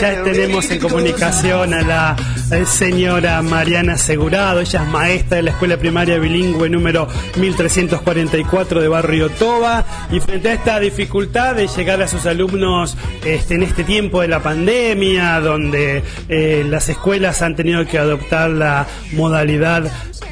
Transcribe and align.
Ya 0.00 0.22
tenemos 0.24 0.68
en 0.70 0.80
comunicación 0.80 1.72
a 1.72 1.82
la 1.82 2.16
eh, 2.50 2.66
señora 2.66 3.40
Mariana 3.42 3.96
Segurado, 3.96 4.60
ella 4.60 4.82
es 4.82 4.88
maestra 4.88 5.36
de 5.36 5.42
la 5.44 5.50
Escuela 5.52 5.76
Primaria 5.76 6.18
Bilingüe 6.18 6.68
número 6.68 7.06
1344 7.38 8.80
de 8.80 8.88
Barrio 8.88 9.30
Toba. 9.30 9.84
Y 10.10 10.18
frente 10.18 10.48
a 10.48 10.54
esta 10.54 10.80
dificultad 10.80 11.54
de 11.54 11.68
llegar 11.68 12.02
a 12.02 12.08
sus 12.08 12.26
alumnos 12.26 12.96
este, 13.24 13.54
en 13.54 13.62
este 13.62 13.84
tiempo 13.84 14.20
de 14.20 14.28
la 14.28 14.42
pandemia, 14.42 15.38
donde 15.38 16.02
eh, 16.28 16.66
las 16.68 16.88
escuelas 16.88 17.42
han 17.42 17.54
tenido 17.54 17.86
que 17.86 17.98
adoptar 17.98 18.50
la 18.50 18.86
modalidad 19.12 19.90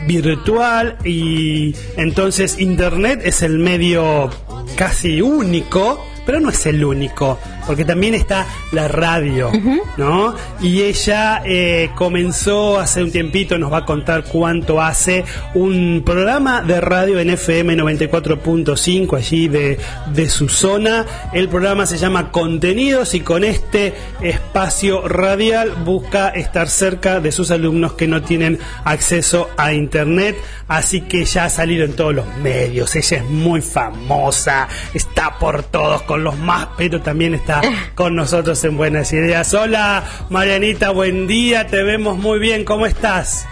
virtual 0.08 0.98
y 1.04 1.76
entonces 1.96 2.58
Internet 2.58 3.20
es 3.24 3.42
el 3.42 3.58
medio 3.60 4.28
casi 4.76 5.22
único 5.22 6.04
pero 6.24 6.40
no 6.40 6.50
es 6.50 6.66
el 6.66 6.84
único, 6.84 7.38
porque 7.66 7.84
también 7.84 8.14
está 8.14 8.46
la 8.72 8.88
radio, 8.88 9.50
¿no? 9.96 10.34
Y 10.60 10.82
ella 10.82 11.42
eh, 11.44 11.90
comenzó 11.94 12.78
hace 12.78 13.02
un 13.02 13.10
tiempito, 13.10 13.58
nos 13.58 13.72
va 13.72 13.78
a 13.78 13.84
contar 13.84 14.24
cuánto 14.24 14.80
hace, 14.80 15.24
un 15.54 16.02
programa 16.04 16.62
de 16.62 16.80
radio 16.80 17.18
en 17.20 17.30
FM 17.30 17.76
94.5 17.76 19.16
allí 19.16 19.48
de, 19.48 19.78
de 20.12 20.28
su 20.28 20.48
zona. 20.48 21.06
El 21.32 21.48
programa 21.48 21.86
se 21.86 21.98
llama 21.98 22.30
Contenidos 22.30 23.14
y 23.14 23.20
con 23.20 23.44
este 23.44 23.94
espacio 24.20 25.06
radial 25.06 25.72
busca 25.84 26.28
estar 26.28 26.68
cerca 26.68 27.20
de 27.20 27.32
sus 27.32 27.50
alumnos 27.50 27.94
que 27.94 28.06
no 28.06 28.22
tienen 28.22 28.58
acceso 28.84 29.50
a 29.56 29.72
Internet, 29.72 30.36
así 30.68 31.02
que 31.02 31.24
ya 31.24 31.44
ha 31.44 31.50
salido 31.50 31.84
en 31.84 31.94
todos 31.94 32.14
los 32.14 32.26
medios, 32.38 32.94
ella 32.96 33.18
es 33.18 33.24
muy 33.24 33.60
famosa, 33.60 34.68
está 34.94 35.38
por 35.38 35.62
todos 35.62 36.02
con 36.02 36.24
los 36.24 36.38
más, 36.38 36.68
pero 36.76 37.00
también 37.00 37.34
está 37.34 37.51
con 37.94 38.14
nosotros 38.14 38.62
en 38.64 38.76
Buenas 38.76 39.12
Ideas. 39.12 39.52
Hola, 39.54 40.04
Marianita, 40.30 40.90
buen 40.90 41.26
día, 41.26 41.66
te 41.66 41.82
vemos 41.82 42.18
muy 42.18 42.38
bien, 42.38 42.64
¿cómo 42.64 42.86
estás? 42.86 43.46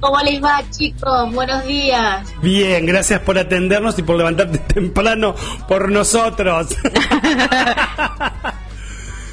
¿Cómo 0.00 0.20
les 0.20 0.42
va, 0.42 0.62
chicos? 0.70 1.32
Buenos 1.32 1.64
días. 1.64 2.32
Bien, 2.42 2.84
gracias 2.86 3.20
por 3.20 3.38
atendernos 3.38 3.98
y 3.98 4.02
por 4.02 4.16
levantarte 4.16 4.58
temprano 4.74 5.34
por 5.66 5.90
nosotros. 5.90 6.68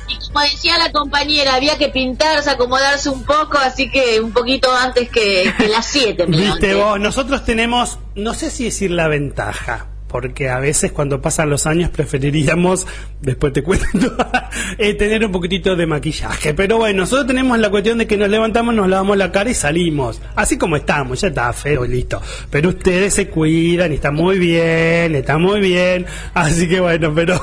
y 0.08 0.28
como 0.28 0.41
decía 0.41 0.78
la 0.78 0.91
compañera, 0.91 1.56
había 1.56 1.78
que 1.78 1.89
pintarse, 1.89 2.50
acomodarse 2.50 3.09
un 3.09 3.23
poco, 3.23 3.58
así 3.58 3.91
que 3.91 4.19
un 4.22 4.31
poquito 4.31 4.73
antes 4.75 5.09
que, 5.09 5.53
las 5.69 5.86
7. 5.86 6.25
Viste 6.28 6.75
vos, 6.75 7.00
nosotros 7.00 7.44
tenemos, 7.45 8.00
no 8.16 8.34
sé 8.34 8.50
si 8.50 8.66
decir 8.66 8.91
la 8.91 9.08
ventaja, 9.08 9.88
porque 10.14 10.47
a 10.47 10.59
veces 10.59 10.92
cuando 10.92 11.19
pasan 11.19 11.50
los 11.50 11.66
años 11.66 11.89
preferiríamos, 11.89 12.86
después 13.19 13.52
te 13.52 13.64
cuento, 13.64 14.16
eh, 14.78 14.94
tener 14.94 15.25
un 15.25 15.31
poquitito 15.31 15.75
de 15.75 15.88
maquillaje. 15.88 16.53
Pero 16.53 16.78
bueno, 16.78 17.00
nosotros 17.00 17.25
tenemos 17.25 17.58
la 17.58 17.72
cuestión 17.72 17.97
de 17.97 18.06
que 18.06 18.16
nos 18.16 18.30
levantamos, 18.30 18.75
nos 18.75 18.88
lavamos 18.88 19.17
la 19.17 19.31
cara 19.31 19.50
y 19.50 19.56
salimos. 19.56 20.22
Así 20.36 20.56
como 20.56 20.75
estamos, 20.75 21.19
ya 21.19 21.30
está 21.30 21.52
feo 21.52 21.84
y 21.84 21.88
listo. 21.88 22.22
Pero 22.52 22.69
ustedes 22.69 23.16
se 23.16 23.28
cuidan 23.28 23.91
y 23.91 23.95
está 23.95 24.11
muy 24.11 24.38
bien, 24.38 25.16
está 25.16 25.39
muy 25.39 25.61
bien. 25.61 26.06
Así 26.36 26.69
que 26.69 26.80
bueno, 26.80 27.11
pero 27.16 27.41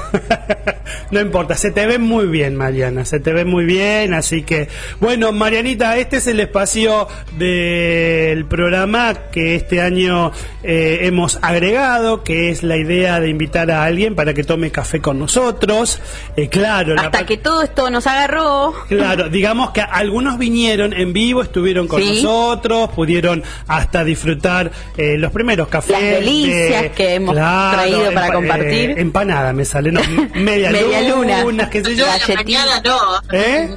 no 1.11 1.21
importa, 1.21 1.57
se 1.57 1.73
te 1.73 1.87
ve 1.87 1.99
muy 1.99 2.29
bien, 2.29 2.55
Mariana, 2.55 3.05
se 3.05 3.19
te 3.19 3.33
ve 3.33 3.45
muy 3.45 3.65
bien. 3.65 4.15
Así 4.15 4.43
que, 4.43 4.69
bueno, 5.01 5.33
Marianita, 5.33 5.99
este 5.99 6.19
es 6.19 6.29
el 6.29 6.39
espacio 6.39 7.09
del 7.37 8.45
programa 8.45 9.15
que 9.33 9.57
este 9.57 9.81
año 9.81 10.31
eh, 10.63 11.01
hemos 11.03 11.41
agregado, 11.43 12.23
que 12.23 12.51
es 12.51 12.60
la 12.63 12.77
idea 12.77 13.21
de 13.21 13.29
invitar 13.29 13.71
a 13.71 13.85
alguien 13.85 14.15
para 14.15 14.35
que 14.35 14.45
tome 14.45 14.71
café 14.71 15.01
con 15.01 15.19
nosotros. 15.19 16.01
Eh, 16.37 16.49
claro, 16.49 16.95
hasta 16.99 17.27
que 17.27 17.37
todo 17.37 17.63
esto 17.63 17.91
nos 17.91 18.07
agarró. 18.07 18.75
Claro, 18.89 19.29
digamos 19.29 19.71
que 19.71 19.81
algunos 19.81 20.39
vinieron 20.39 20.93
en 20.93 21.13
vivo, 21.13 21.43
estuvieron 21.43 21.89
con 21.89 22.07
nosotros, 22.07 22.91
pudieron 22.91 23.43
hasta 23.67 24.05
disfrutar 24.05 24.71
eh, 24.97 25.17
los 25.19 25.33
primeros 25.33 25.69
cafés. 25.69 25.91
Las 25.91 26.03
delicias 26.03 26.93
que 26.93 27.15
hemos 27.15 27.35
traído 27.35 28.13
para 28.13 28.33
compartir. 28.33 28.91
Eh, 28.91 29.01
empanada 29.01 29.53
me 29.53 29.65
sale, 29.65 29.93
no, 29.93 30.01
media, 30.35 30.71
media 30.71 31.03
luna, 31.09 31.43
luna, 31.43 31.71
qué 31.71 31.85
sé 31.85 31.97
yo. 31.97 32.07
no. 32.85 33.21
¿Eh? 33.33 33.77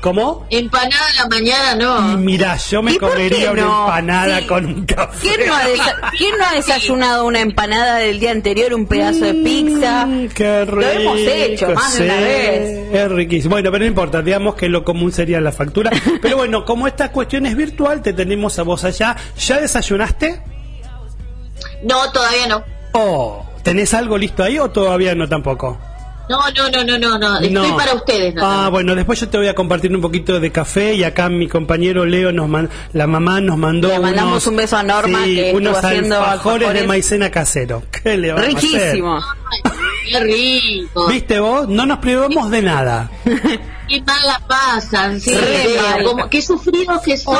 ¿Cómo? 0.00 0.46
Empanada 0.48 1.04
a 1.04 1.22
la 1.22 1.28
mañana 1.28 1.74
no. 1.74 2.12
Y 2.12 2.16
mira, 2.16 2.56
yo 2.56 2.82
me 2.82 2.96
comería 2.96 3.52
una 3.52 3.62
empanada 3.62 4.46
con 4.46 4.64
un 4.64 4.86
café. 4.86 5.28
¿Quién 5.28 6.38
no, 6.38 6.44
ha 6.46 6.54
desayunado 6.54 7.26
una 7.26 7.40
empanada 7.40 7.96
del 7.96 8.18
día 8.18 8.30
anterior, 8.30 8.72
un 8.72 8.86
pedazo 8.86 9.26
de 9.26 9.34
pizza? 9.34 10.06
Mm, 10.06 10.28
qué 10.28 10.64
rico. 10.64 10.80
Lo 10.80 10.88
hemos 10.88 11.18
hecho 11.18 11.70
más 11.72 11.98
de 11.98 12.04
una 12.04 12.14
vez. 12.16 12.94
Es 12.94 13.12
riquísimo. 13.12 13.54
Bueno, 13.54 13.70
pero 13.70 13.84
no 13.84 13.88
importa, 13.88 14.22
digamos 14.22 14.54
que 14.54 14.70
lo 14.70 14.84
común 14.84 15.12
sería 15.12 15.38
la 15.40 15.52
factura. 15.52 15.90
pero 16.22 16.38
bueno, 16.38 16.64
como 16.64 16.86
esta 16.88 17.12
cuestión 17.12 17.44
es 17.44 17.54
virtual, 17.54 18.00
te 18.00 18.14
tenemos 18.14 18.58
a 18.58 18.62
vos 18.62 18.84
allá. 18.84 19.16
¿Ya 19.38 19.60
desayunaste? 19.60 20.42
No, 21.82 22.10
todavía 22.10 22.46
no. 22.46 22.64
Oh, 22.92 23.44
¿tenés 23.62 23.92
algo 23.92 24.16
listo 24.16 24.42
ahí 24.42 24.58
o 24.58 24.70
todavía 24.70 25.14
no 25.14 25.28
tampoco? 25.28 25.78
No, 26.30 26.38
no, 26.70 26.84
no, 26.84 26.98
no, 26.98 27.18
no, 27.18 27.40
Estoy 27.40 27.72
para 27.72 27.94
ustedes. 27.94 28.34
ah, 28.40 28.68
bueno, 28.70 28.94
después 28.94 29.18
yo 29.18 29.28
te 29.28 29.36
voy 29.36 29.48
a 29.48 29.54
compartir 29.56 29.92
un 29.92 30.00
poquito 30.00 30.38
de 30.38 30.52
café 30.52 30.94
y 30.94 31.02
acá 31.02 31.28
mi 31.28 31.48
compañero 31.48 32.06
Leo 32.06 32.30
nos 32.30 32.48
la 32.92 33.06
mamá 33.08 33.40
nos 33.40 33.58
mandó 33.58 33.88
le 33.88 33.98
mandamos 33.98 34.46
un 34.46 34.54
beso 34.54 34.76
a 34.76 34.84
Norma 34.84 35.24
que 35.24 35.52
unos 35.52 35.76
haciendo 35.76 36.22
alfajores 36.22 36.72
de 36.72 36.86
maicena 36.86 37.32
casero. 37.32 37.82
¿Qué 37.90 38.16
le 38.16 38.32
va 38.32 38.42
Riquísimo. 38.42 39.16
A 39.16 39.36
Qué 40.08 40.20
rico. 40.20 41.08
¿Viste 41.08 41.40
vos? 41.40 41.68
No 41.68 41.84
nos 41.84 41.98
privamos 41.98 42.48
de 42.52 42.62
nada. 42.62 43.10
qué 43.90 44.00
mal 44.02 44.22
la 44.24 44.40
pasan, 44.46 45.20
sí, 45.20 45.32
como, 46.04 46.30
qué 46.30 46.40
sufridos 46.40 47.02
que 47.02 47.16
son. 47.16 47.36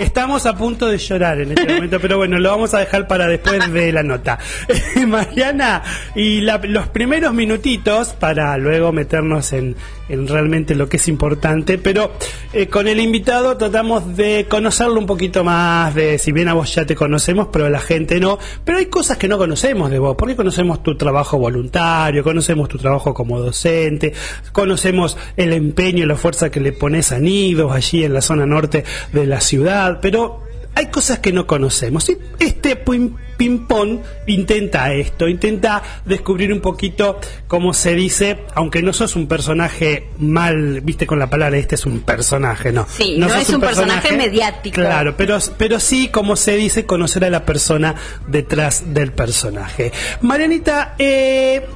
Estamos 0.00 0.46
a 0.46 0.56
punto 0.56 0.86
de 0.86 0.98
llorar 0.98 1.40
en 1.40 1.50
este 1.50 1.74
momento, 1.74 1.98
pero 2.00 2.16
bueno, 2.16 2.38
lo 2.38 2.50
vamos 2.50 2.72
a 2.74 2.78
dejar 2.78 3.08
para 3.08 3.26
después 3.26 3.72
de 3.72 3.92
la 3.92 4.04
nota. 4.04 4.38
Mariana, 5.06 5.82
y 6.14 6.40
los 6.40 6.88
primeros 6.88 7.34
minutitos 7.34 8.10
para 8.10 8.56
luego 8.56 8.92
meternos 8.92 9.52
en, 9.52 9.74
en 10.08 10.28
realmente 10.28 10.76
lo 10.76 10.88
que 10.88 10.98
es 10.98 11.08
importante, 11.08 11.78
pero 11.78 12.12
eh, 12.52 12.68
con 12.68 12.86
el 12.86 13.00
invitado 13.00 13.56
tratamos 13.56 14.16
de 14.16 14.46
conocerlo 14.48 15.00
un 15.00 15.06
poquito 15.06 15.42
más, 15.42 15.92
de 15.94 16.18
si 16.18 16.30
bien 16.30 16.48
a 16.48 16.54
vos 16.54 16.72
ya 16.72 16.86
te 16.86 16.94
conocemos, 16.94 17.48
pero 17.52 17.66
a 17.66 17.70
la 17.70 17.80
gente 17.80 18.20
no, 18.20 18.38
pero 18.64 18.78
hay 18.78 18.86
cosas 18.86 19.18
que 19.18 19.26
no 19.26 19.38
conocemos 19.38 19.90
de 19.90 19.98
vos, 19.98 20.14
porque 20.16 20.36
conocemos 20.36 20.84
tu 20.84 20.96
trabajo 20.96 21.36
voluntario, 21.36 22.22
conocemos 22.22 22.68
tu 22.68 22.78
trabajo 22.78 23.12
como 23.12 23.40
docente, 23.40 24.12
conocemos 24.52 24.99
el 25.36 25.52
empeño 25.52 26.04
y 26.04 26.06
la 26.06 26.16
fuerza 26.16 26.50
que 26.50 26.60
le 26.60 26.72
pones 26.72 27.12
a 27.12 27.18
nidos 27.18 27.72
allí 27.72 28.04
en 28.04 28.14
la 28.14 28.22
zona 28.22 28.46
norte 28.46 28.84
de 29.12 29.26
la 29.26 29.40
ciudad, 29.40 29.98
pero 30.00 30.42
hay 30.74 30.86
cosas 30.86 31.18
que 31.18 31.32
no 31.32 31.46
conocemos. 31.46 32.08
Y 32.08 32.18
este 32.38 32.76
ping-pong 32.76 34.00
intenta 34.26 34.92
esto, 34.92 35.28
intenta 35.28 35.82
descubrir 36.04 36.52
un 36.52 36.60
poquito 36.60 37.18
cómo 37.48 37.74
se 37.74 37.94
dice, 37.94 38.44
aunque 38.54 38.82
no 38.82 38.92
sos 38.92 39.16
un 39.16 39.26
personaje 39.26 40.08
mal, 40.18 40.80
viste 40.80 41.06
con 41.06 41.18
la 41.18 41.28
palabra, 41.28 41.58
este 41.58 41.74
es 41.74 41.86
un 41.86 42.00
personaje, 42.00 42.72
no. 42.72 42.86
Sí, 42.88 43.16
no, 43.18 43.26
es 43.34 43.48
un 43.50 43.60
personaje, 43.60 44.16
mediático. 44.16 44.76
Claro, 44.76 45.14
pero, 45.16 45.38
pero 45.58 45.80
sí, 45.80 46.08
como 46.08 46.36
se 46.36 46.56
dice, 46.56 46.86
conocer 46.86 47.24
a 47.24 47.30
la 47.30 47.44
persona 47.44 47.94
detrás 48.26 48.94
del 48.94 49.12
personaje. 49.12 49.92
Marianita, 50.20 50.94
eh, 50.98 51.66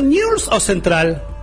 ¿News 0.00 0.48
o 0.48 0.60
Central? 0.60 1.33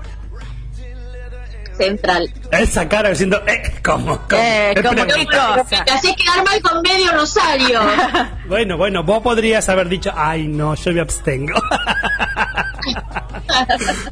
Central. 1.81 2.29
Esa 2.51 2.87
cara 2.87 3.09
diciendo, 3.09 3.41
eh, 3.47 3.73
¿cómo? 3.83 4.19
¿Cómo? 4.29 4.41
Eh, 4.41 4.73
¿cómo 4.81 5.05
qué 5.07 5.25
cosa? 5.25 5.85
Quedar 5.85 6.45
mal 6.45 6.61
con 6.61 6.81
medio 6.81 7.11
rosario. 7.13 7.79
bueno, 8.47 8.77
bueno, 8.77 9.03
vos 9.03 9.21
podrías 9.21 9.67
haber 9.69 9.89
dicho, 9.89 10.11
ay, 10.15 10.47
no, 10.47 10.75
yo 10.75 10.93
me 10.93 11.01
abstengo. 11.01 11.55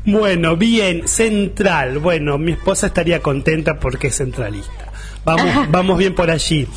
bueno, 0.06 0.56
bien, 0.56 1.07
central. 1.07 2.00
Bueno, 2.00 2.38
mi 2.38 2.54
esposa 2.54 2.88
estaría 2.88 3.21
contenta 3.21 3.80
porque 3.80 4.07
es 4.07 4.18
centralista. 4.18 4.92
Vamos, 5.24 5.54
vamos 5.69 5.98
bien 5.98 6.16
por 6.16 6.31
allí. 6.31 6.68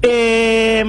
Eh, 0.00 0.84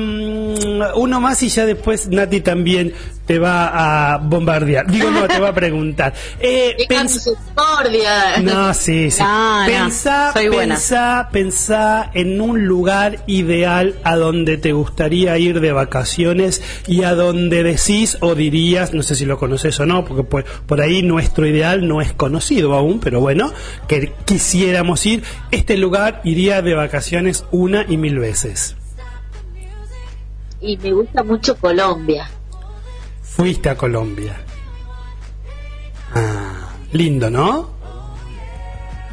uno 0.96 1.20
más 1.22 1.42
y 1.44 1.50
ya 1.50 1.66
después 1.66 2.08
Nati 2.10 2.42
también 2.42 2.94
te 3.26 3.38
va 3.40 4.14
a 4.14 4.18
bombardear. 4.18 4.90
Digo, 4.90 5.10
no, 5.12 5.28
te 5.28 5.40
va 5.40 5.50
a 5.50 5.54
preguntar. 5.54 6.14
Eh, 6.42 6.76
pens- 6.88 7.24
no, 8.42 8.74
sí, 8.74 9.12
sí. 9.12 9.22
No, 9.22 10.34
pensá, 10.70 11.30
pensá 11.32 12.12
en 12.14 12.40
un 12.42 12.66
lugar 12.66 13.24
ideal 13.28 13.96
a 14.04 14.16
donde 14.16 14.58
te 14.58 14.72
gustaría 14.74 15.38
ir 15.38 15.60
de 15.60 15.72
vacaciones 15.74 16.62
y 16.88 17.04
a 17.04 17.14
donde 17.14 17.64
decís 17.64 18.18
o 18.22 18.36
dirías, 18.36 18.94
no 18.94 19.04
sé 19.04 19.16
si 19.16 19.26
lo 19.26 19.38
conoces 19.38 19.80
o 19.80 19.86
no, 19.86 20.06
porque 20.06 20.24
por, 20.24 20.46
por 20.46 20.82
ahí 20.82 21.02
nuestro 21.04 21.46
ideal 21.46 21.88
no 21.88 22.02
es 22.02 22.14
conocido 22.14 22.74
aún, 22.74 23.00
pero 23.00 23.20
bueno, 23.20 23.52
que 23.88 24.14
quisiéramos 24.26 25.06
ir. 25.06 25.24
Este 25.52 25.78
lugar 25.78 26.22
iría 26.24 26.62
de 26.62 26.74
vacaciones 26.74 27.46
una 27.52 27.86
y 27.88 27.98
mil 27.98 28.18
veces. 28.20 28.76
Y 30.62 30.78
me 30.78 30.92
gusta 30.92 31.24
mucho 31.24 31.56
Colombia. 31.58 32.30
Fuiste 33.22 33.70
a 33.70 33.76
Colombia. 33.78 34.36
Ah, 36.14 36.70
lindo, 36.92 37.30
¿no? 37.30 37.70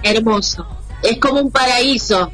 Hermoso. 0.03 0.67
Es 1.03 1.19
como 1.19 1.41
un 1.41 1.51
paraíso. 1.51 2.31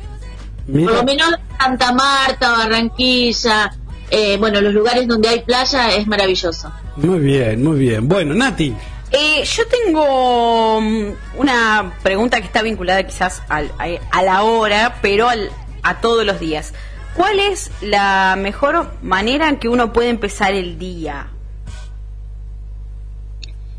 Por 0.67 0.81
lo 0.95 1.03
menos 1.05 1.31
Santa 1.59 1.93
Marta, 1.93 2.53
Barranquilla, 2.53 3.75
eh, 4.11 4.37
bueno, 4.39 4.61
los 4.61 4.73
lugares 4.73 5.09
donde 5.09 5.29
hay 5.29 5.41
playa 5.41 5.91
es 5.95 6.07
maravilloso. 6.07 6.73
Muy 6.97 7.19
bien, 7.19 7.63
muy 7.65 7.79
bien. 7.79 8.09
Bueno, 8.09 8.35
Nati. 8.35 8.75
Eh, 9.11 9.45
yo 9.45 9.63
tengo 9.67 10.81
mm, 10.81 11.07
una 11.37 11.93
pregunta 12.03 12.41
que 12.41 12.47
está 12.47 12.63
vinculada 12.63 13.03
quizás 13.03 13.43
al- 13.49 13.73
a, 13.79 13.87
a 14.19 14.23
la 14.23 14.43
hora, 14.45 14.99
pero 15.03 15.29
al- 15.29 15.51
a 15.83 16.01
todos 16.01 16.25
los 16.25 16.39
días. 16.41 16.73
¿Cuál 17.17 17.39
es 17.41 17.71
la 17.83 18.37
mejor 18.39 18.91
manera 19.03 19.49
en 19.49 19.57
que 19.59 19.69
uno 19.69 19.93
puede 19.93 20.09
empezar 20.09 20.55
el 20.55 20.79
día? 20.79 21.29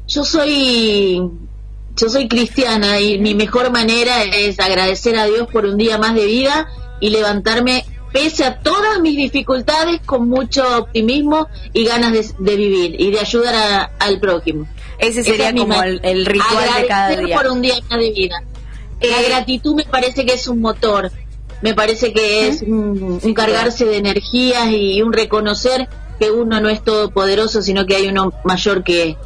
Yo 0.07 0.23
soy 0.23 1.21
yo 1.95 2.09
soy 2.09 2.27
cristiana 2.27 2.99
y 2.99 3.19
mi 3.19 3.35
mejor 3.35 3.71
manera 3.71 4.23
es 4.23 4.59
agradecer 4.59 5.15
a 5.17 5.25
Dios 5.25 5.47
por 5.51 5.65
un 5.65 5.77
día 5.77 5.97
más 5.99 6.15
de 6.15 6.25
vida 6.25 6.67
y 6.99 7.09
levantarme 7.11 7.85
pese 8.11 8.45
a 8.45 8.59
todas 8.59 8.99
mis 8.99 9.15
dificultades 9.15 10.01
con 10.05 10.27
mucho 10.27 10.63
optimismo 10.79 11.47
y 11.71 11.85
ganas 11.85 12.11
de, 12.11 12.25
de 12.39 12.55
vivir 12.55 12.99
y 12.99 13.11
de 13.11 13.19
ayudar 13.19 13.55
a- 13.55 13.91
al 13.99 14.19
prójimo. 14.19 14.67
Ese 14.99 15.23
sería 15.23 15.49
es 15.49 15.55
como 15.55 15.81
el, 15.81 15.99
el 16.03 16.25
ritual 16.25 16.81
de 16.81 16.87
cada 16.87 17.09
día. 17.15 17.35
por 17.37 17.47
un 17.51 17.61
día 17.61 17.75
más 17.89 17.99
de 17.99 18.11
vida. 18.11 18.43
La 19.01 19.19
Eh, 19.21 19.25
gratitud 19.29 19.75
me 19.75 19.83
parece 19.85 20.25
que 20.25 20.33
es 20.33 20.47
un 20.47 20.61
motor, 20.61 21.11
me 21.63 21.73
parece 21.73 22.13
que 22.13 22.47
es 22.47 22.61
un, 22.61 23.19
un 23.23 23.33
cargarse 23.33 23.85
de 23.85 23.97
energías 23.97 24.67
y 24.69 25.01
un 25.01 25.11
reconocer 25.13 25.89
que 26.19 26.29
uno 26.29 26.61
no 26.61 26.69
es 26.69 26.83
todopoderoso, 26.83 27.61
sino 27.63 27.85
que 27.87 27.95
hay 27.95 28.07
uno 28.07 28.31
mayor 28.43 28.83
que, 28.83 29.17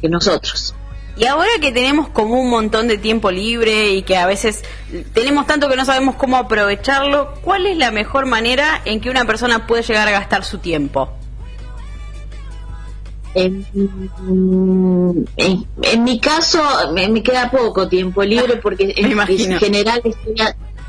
que 0.00 0.08
nosotros. 0.08 0.74
Y 1.16 1.26
ahora 1.26 1.50
que 1.60 1.70
tenemos 1.70 2.08
como 2.08 2.40
un 2.40 2.50
montón 2.50 2.88
de 2.88 2.98
tiempo 2.98 3.30
libre 3.30 3.90
y 3.92 4.02
que 4.02 4.16
a 4.16 4.26
veces 4.26 4.64
tenemos 5.12 5.46
tanto 5.46 5.68
que 5.68 5.76
no 5.76 5.84
sabemos 5.84 6.16
cómo 6.16 6.36
aprovecharlo, 6.36 7.34
¿cuál 7.42 7.66
es 7.66 7.76
la 7.76 7.92
mejor 7.92 8.26
manera 8.26 8.80
en 8.84 9.00
que 9.00 9.10
una 9.10 9.24
persona 9.24 9.66
puede 9.68 9.82
llegar 9.84 10.08
a 10.08 10.10
gastar 10.10 10.44
su 10.44 10.58
tiempo? 10.58 11.10
En, 13.36 13.66
en- 15.36 15.66
en 15.82 16.04
mi 16.04 16.20
caso 16.20 16.62
me, 16.92 17.08
me 17.08 17.22
queda 17.22 17.50
poco 17.50 17.88
tiempo 17.88 18.22
libre 18.22 18.56
porque 18.62 18.94
en, 18.96 19.06
en 19.12 19.58
general 19.58 20.00
estoy 20.04 20.34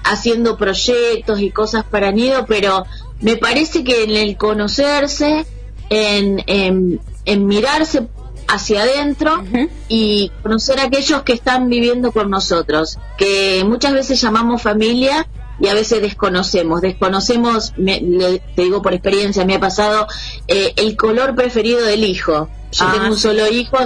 haciendo 0.05 0.57
proyectos 0.57 1.39
y 1.41 1.51
cosas 1.51 1.83
para 1.83 2.11
Nido, 2.11 2.45
pero 2.47 2.85
me 3.21 3.35
parece 3.37 3.83
que 3.83 4.03
en 4.03 4.11
el 4.11 4.37
conocerse, 4.37 5.45
en, 5.89 6.43
en- 6.47 6.99
en 7.25 7.47
mirarse 7.47 8.07
hacia 8.47 8.83
adentro 8.83 9.43
y 9.89 10.31
conocer 10.43 10.79
a 10.79 10.83
aquellos 10.83 11.23
que 11.23 11.33
están 11.33 11.67
viviendo 11.69 12.11
con 12.11 12.29
nosotros, 12.29 12.97
que 13.17 13.63
muchas 13.65 13.93
veces 13.93 14.21
llamamos 14.21 14.61
familia 14.61 15.27
y 15.59 15.67
a 15.69 15.73
veces 15.73 16.01
desconocemos. 16.01 16.81
Desconocemos, 16.81 17.73
me- 17.77 18.01
le- 18.01 18.39
te 18.55 18.61
digo 18.63 18.81
por 18.83 18.93
experiencia, 18.93 19.45
me 19.45 19.55
ha 19.55 19.59
pasado 19.59 20.05
eh, 20.47 20.73
el 20.75 20.95
color 20.95 21.33
preferido 21.35 21.83
del 21.85 22.03
hijo. 22.03 22.49
Yo 22.71 22.85
Ah, 22.85 22.91
tengo 22.93 23.07
un 23.07 23.17
solo 23.17 23.47
hijo 23.49 23.77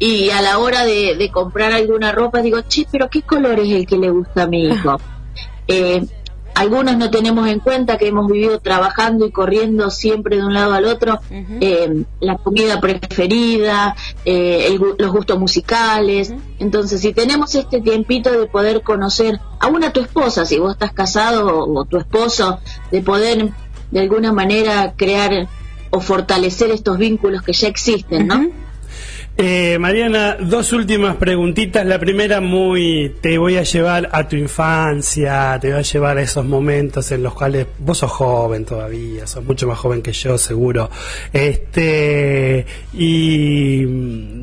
y 0.00 0.30
a 0.30 0.40
la 0.40 0.58
hora 0.58 0.84
de, 0.84 1.14
de 1.16 1.30
comprar 1.30 1.72
alguna 1.72 2.10
ropa 2.10 2.40
digo, 2.42 2.60
che, 2.62 2.86
pero 2.90 3.08
¿qué 3.10 3.22
color 3.22 3.60
es 3.60 3.68
el 3.72 3.86
que 3.86 3.98
le 3.98 4.10
gusta 4.10 4.44
a 4.44 4.46
mi 4.48 4.66
hijo? 4.66 4.96
Eh, 5.68 6.04
algunos 6.54 6.96
no 6.96 7.10
tenemos 7.10 7.48
en 7.48 7.60
cuenta 7.60 7.96
que 7.96 8.08
hemos 8.08 8.30
vivido 8.30 8.58
trabajando 8.60 9.24
y 9.24 9.30
corriendo 9.30 9.90
siempre 9.90 10.36
de 10.36 10.44
un 10.44 10.52
lado 10.52 10.74
al 10.74 10.84
otro, 10.84 11.20
eh, 11.30 12.04
la 12.20 12.36
comida 12.36 12.80
preferida, 12.80 13.94
eh, 14.24 14.66
el 14.66 14.80
los 14.98 15.12
gustos 15.12 15.38
musicales. 15.38 16.34
Entonces, 16.58 17.00
si 17.00 17.14
tenemos 17.14 17.54
este 17.54 17.80
tiempito 17.80 18.30
de 18.30 18.46
poder 18.46 18.82
conocer 18.82 19.40
aún 19.58 19.84
a 19.84 19.92
tu 19.92 20.00
esposa, 20.00 20.44
si 20.44 20.58
vos 20.58 20.72
estás 20.72 20.92
casado 20.92 21.46
o, 21.46 21.80
o 21.80 21.84
tu 21.84 21.96
esposo, 21.96 22.58
de 22.90 23.00
poder 23.00 23.50
de 23.90 24.00
alguna 24.00 24.32
manera 24.32 24.94
crear 24.96 25.48
o 25.90 26.00
fortalecer 26.00 26.70
estos 26.70 26.98
vínculos 26.98 27.42
que 27.42 27.52
ya 27.52 27.68
existen, 27.68 28.26
¿no? 28.26 28.50
Eh, 29.42 29.78
Mariana, 29.78 30.36
dos 30.38 30.70
últimas 30.74 31.16
preguntitas. 31.16 31.86
La 31.86 31.98
primera 31.98 32.42
muy, 32.42 33.16
te 33.22 33.38
voy 33.38 33.56
a 33.56 33.62
llevar 33.62 34.10
a 34.12 34.28
tu 34.28 34.36
infancia, 34.36 35.56
te 35.58 35.70
voy 35.70 35.78
a 35.78 35.82
llevar 35.82 36.18
a 36.18 36.22
esos 36.22 36.44
momentos 36.44 37.10
en 37.10 37.22
los 37.22 37.32
cuales 37.32 37.66
vos 37.78 37.96
sos 37.96 38.10
joven 38.10 38.66
todavía, 38.66 39.26
sos 39.26 39.42
mucho 39.42 39.66
más 39.66 39.78
joven 39.78 40.02
que 40.02 40.12
yo, 40.12 40.36
seguro. 40.36 40.90
Este, 41.32 42.66
y, 42.92 43.86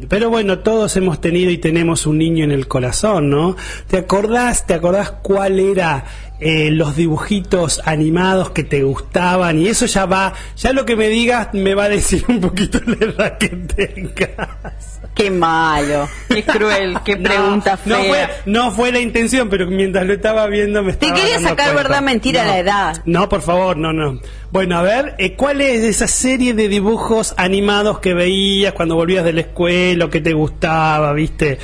pero 0.10 0.30
bueno, 0.30 0.60
todos 0.60 0.96
hemos 0.98 1.20
tenido 1.22 1.52
y 1.52 1.58
tenemos 1.58 2.06
un 2.08 2.18
niño 2.18 2.44
en 2.44 2.52
el 2.52 2.68
corazón, 2.68 3.30
¿no? 3.30 3.56
¿Te 3.88 3.98
acordás, 3.98 4.66
te 4.66 4.74
acordás 4.74 5.12
cuál 5.22 5.60
era 5.60 6.06
eh, 6.40 6.70
los 6.72 6.96
dibujitos 6.96 7.82
animados 7.86 8.52
que 8.52 8.64
te 8.64 8.84
gustaban? 8.84 9.60
Y 9.60 9.68
eso 9.68 9.86
ya 9.86 10.06
va, 10.06 10.34
ya 10.56 10.74
lo 10.74 10.86
que 10.86 10.96
me 10.96 11.10
digas 11.10 11.50
me 11.54 11.74
va 11.76 11.86
a 11.86 11.90
decir 11.90 12.24
un 12.28 12.40
poquito 12.42 12.80
la 12.86 13.06
edad 13.06 13.38
que 13.38 13.50
tengas. 13.50 15.00
Qué 15.14 15.32
malo, 15.32 16.08
qué 16.30 16.44
cruel, 16.44 17.00
qué 17.04 17.18
pregunta 17.18 17.80
no, 17.86 17.96
fea. 17.96 17.98
No 17.98 18.04
fue, 18.04 18.30
no 18.46 18.72
fue 18.72 18.92
la 18.92 19.00
intención, 19.00 19.50
pero 19.50 19.66
mientras 19.68 20.06
lo 20.06 20.14
estaba 20.14 20.46
viendo 20.48 20.84
me 20.84 20.94
Te 20.94 21.06
estaba 21.08 21.16
quería 21.20 21.34
dando 21.36 21.50
sacar 21.50 21.66
cuenta. 21.74 21.84
verdad, 21.90 22.02
mentira, 22.04 22.44
No. 22.44 22.50
la 22.52 22.60
edad. 22.60 23.02
No, 23.06 23.30
por 23.30 23.42
favor, 23.42 23.78
no, 23.78 23.92
no. 23.94 24.20
Bueno, 24.52 24.78
a 24.78 24.82
ver, 24.82 25.16
eh, 25.18 25.36
¿cuál 25.36 25.60
es 25.60 25.84
esa 25.84 26.08
serie 26.08 26.54
de 26.54 26.70
dibujos 26.70 27.34
animados 27.38 28.00
que 28.00 28.14
veías 28.14 28.74
cuando 28.74 28.96
volvías 28.96 29.26
de 29.26 29.34
la 29.34 29.42
escuela 29.42 30.10
que 30.10 30.22
te 30.22 30.34
gustaba, 30.34 31.12
viste? 31.14 31.60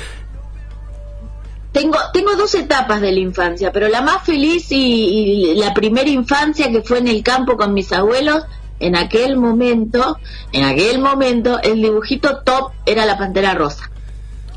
Tengo, 1.72 1.98
tengo 2.12 2.36
dos 2.36 2.54
etapas 2.54 3.00
de 3.00 3.10
la 3.10 3.20
infancia, 3.20 3.72
pero 3.72 3.88
la 3.88 4.02
más 4.02 4.22
feliz 4.22 4.70
y, 4.70 4.76
y 4.76 5.54
la 5.56 5.72
primera 5.72 6.08
infancia 6.08 6.70
que 6.70 6.82
fue 6.82 6.98
en 6.98 7.08
el 7.08 7.22
campo 7.22 7.56
con 7.56 7.72
mis 7.72 7.90
abuelos, 7.92 8.44
en 8.78 8.96
aquel 8.96 9.38
momento, 9.38 10.18
en 10.52 10.64
aquel 10.64 11.00
momento, 11.00 11.60
el 11.62 11.80
dibujito 11.80 12.42
top 12.44 12.72
era 12.84 13.06
la 13.06 13.16
pantera 13.16 13.54
rosa. 13.54 13.90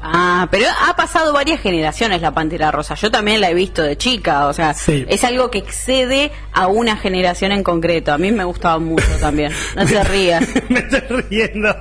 Ah, 0.02 0.48
pero 0.52 0.68
ha 0.88 0.96
pasado 0.96 1.34
varias 1.34 1.60
generaciones 1.60 2.22
la 2.22 2.32
Pantera 2.32 2.72
Rosa. 2.72 2.96
Yo 2.96 3.10
también 3.12 3.42
la 3.42 3.50
he 3.50 3.54
visto 3.54 3.82
de 3.82 3.98
chica, 3.98 4.48
o 4.48 4.54
sea, 4.54 4.74
Sí. 4.74 5.06
es 5.10 5.24
algo 5.24 5.50
que 5.50 5.58
excede 5.58 6.32
a 6.54 6.68
una 6.68 6.96
generación 6.98 7.52
en 7.52 7.64
concreto. 7.64 8.14
A 8.14 8.18
mí 8.18 8.32
me 8.32 8.44
gustaba 8.44 8.78
mucho 8.80 9.08
también. 9.20 9.52
No 9.76 9.86
te 9.86 10.04
rías. 10.04 10.48
me 10.70 10.80
estoy 10.80 11.22
riendo. 11.30 11.76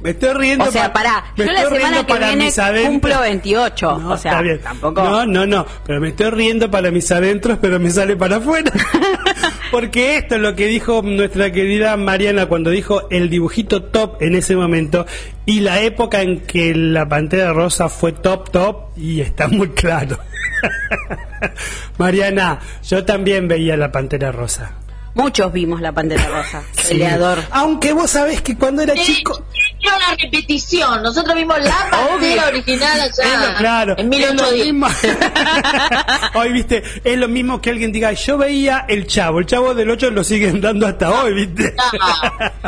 Me 0.00 0.10
estoy 0.10 0.34
riendo. 0.34 0.64
O 0.66 0.70
sea, 0.70 0.92
pa- 0.92 1.02
pará, 1.02 1.24
me 1.36 1.46
yo 1.46 1.52
la 1.52 1.68
semana 1.68 1.98
que 2.06 2.12
para 2.14 2.26
viene 2.28 2.44
mis 2.46 2.58
adentros. 2.58 2.88
cumplo 2.92 3.20
28, 3.20 3.98
No, 3.98 4.10
o 4.10 4.16
sea, 4.16 4.30
está 4.32 4.42
bien. 4.42 4.60
tampoco... 4.60 5.02
No, 5.02 5.26
no, 5.26 5.46
no, 5.46 5.66
pero 5.84 6.00
me 6.00 6.08
estoy 6.08 6.30
riendo 6.30 6.70
para 6.70 6.90
mis 6.90 7.10
adentros, 7.12 7.58
pero 7.60 7.78
me 7.80 7.90
sale 7.90 8.16
para 8.16 8.36
afuera. 8.36 8.70
Porque 9.70 10.16
esto 10.18 10.36
es 10.36 10.40
lo 10.40 10.54
que 10.54 10.66
dijo 10.66 11.02
nuestra 11.02 11.50
querida 11.50 11.96
Mariana 11.96 12.46
cuando 12.46 12.70
dijo 12.70 13.08
el 13.10 13.28
dibujito 13.28 13.82
top 13.82 14.22
en 14.22 14.36
ese 14.36 14.54
momento 14.54 15.06
y 15.44 15.60
la 15.60 15.80
época 15.80 16.22
en 16.22 16.40
que 16.40 16.72
la 16.74 17.08
Pantera 17.08 17.52
Rosa 17.52 17.88
fue 17.88 18.12
top 18.12 18.50
top 18.50 18.76
y 18.96 19.20
está 19.20 19.48
muy 19.48 19.70
claro. 19.70 20.18
Mariana, 21.98 22.60
yo 22.84 23.04
también 23.04 23.48
veía 23.48 23.76
la 23.76 23.90
Pantera 23.92 24.32
Rosa. 24.32 24.72
Muchos 25.16 25.50
vimos 25.52 25.80
la 25.80 25.92
Pantera 25.92 26.26
Rosa, 26.28 26.62
Sí. 26.72 26.88
peleador. 26.88 27.42
Aunque 27.50 27.92
vos 27.92 28.10
sabés 28.10 28.42
que 28.42 28.56
cuando 28.56 28.82
era 28.82 28.92
Eh, 28.94 28.98
chico... 29.02 29.44
Era 29.80 29.98
la 29.98 30.16
repetición, 30.20 31.02
nosotros 31.02 31.34
vimos 31.34 31.58
la 31.60 31.74
pantera 31.90 32.46
original 32.48 33.00
Es 33.00 33.18
lo- 33.18 33.24
allá 33.24 33.54
claro, 33.56 33.94
en 33.98 34.12
es 34.12 34.20
lo 34.34 34.50
1810. 34.50 34.64
mismo. 34.66 34.86
hoy, 36.34 36.52
viste, 36.52 36.82
es 37.04 37.18
lo 37.18 37.28
mismo 37.28 37.60
que 37.60 37.70
alguien 37.70 37.92
diga, 37.92 38.12
yo 38.12 38.36
veía 38.38 38.84
el 38.88 39.06
chavo, 39.06 39.38
el 39.40 39.46
chavo 39.46 39.74
del 39.74 39.90
8 39.90 40.10
lo 40.10 40.22
siguen 40.22 40.60
dando 40.60 40.86
hasta 40.86 41.10
hoy, 41.22 41.34
viste. 41.34 41.74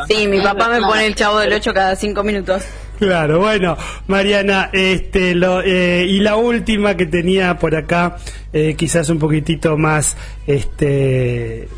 Sí, 0.09 0.27
mi 0.27 0.41
papá 0.41 0.69
me 0.69 0.81
pone 0.81 1.07
el 1.07 1.15
chavo 1.15 1.39
del 1.41 1.53
8 1.53 1.75
cada 1.75 1.97
5 1.97 2.23
minutos. 2.25 2.63
Claro, 2.99 3.39
bueno, 3.39 3.77
Mariana, 4.09 4.71
este, 4.73 5.33
lo, 5.37 5.63
eh, 5.63 6.05
y 6.05 6.19
la 6.19 6.35
última 6.35 6.97
que 6.97 7.07
tenía 7.07 7.57
por 7.57 7.77
acá, 7.77 8.17
eh, 8.53 8.75
quizás 8.77 9.09
un 9.09 9.21
poquitito 9.21 9.77
más, 9.77 10.17
este, 10.49 11.69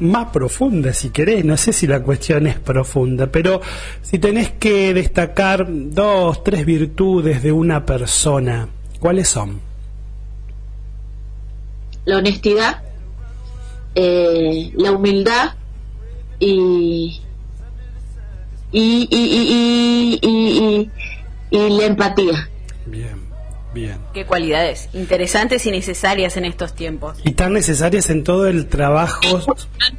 más 0.00 0.30
profunda, 0.32 0.92
si 0.92 1.10
querés. 1.10 1.44
No 1.44 1.56
sé 1.56 1.72
si 1.72 1.86
la 1.86 2.02
cuestión 2.02 2.48
es 2.48 2.58
profunda, 2.58 3.28
pero 3.28 3.60
si 4.02 4.18
tenés 4.18 4.50
que 4.50 4.92
destacar 4.92 5.66
dos, 5.68 6.42
tres 6.42 6.66
virtudes 6.66 7.44
de 7.44 7.52
una 7.52 7.86
persona, 7.86 8.66
¿cuáles 8.98 9.28
son? 9.28 9.60
La 12.06 12.18
honestidad, 12.18 12.82
eh, 13.94 14.72
la 14.74 14.90
humildad 14.90 15.54
y 16.40 17.20
y, 18.72 19.08
y, 19.10 20.18
y, 20.22 20.90
y, 21.50 21.68
la 21.70 21.86
empatía. 21.86 22.48
Bien. 22.86 23.30
Bien. 23.72 24.00
Qué 24.12 24.26
cualidades 24.26 24.88
interesantes 24.94 25.64
y 25.64 25.70
necesarias 25.70 26.36
en 26.36 26.44
estos 26.44 26.74
tiempos. 26.74 27.18
Y 27.24 27.32
tan 27.32 27.52
necesarias 27.52 28.10
en 28.10 28.24
todo 28.24 28.48
el 28.48 28.66
trabajo. 28.66 29.20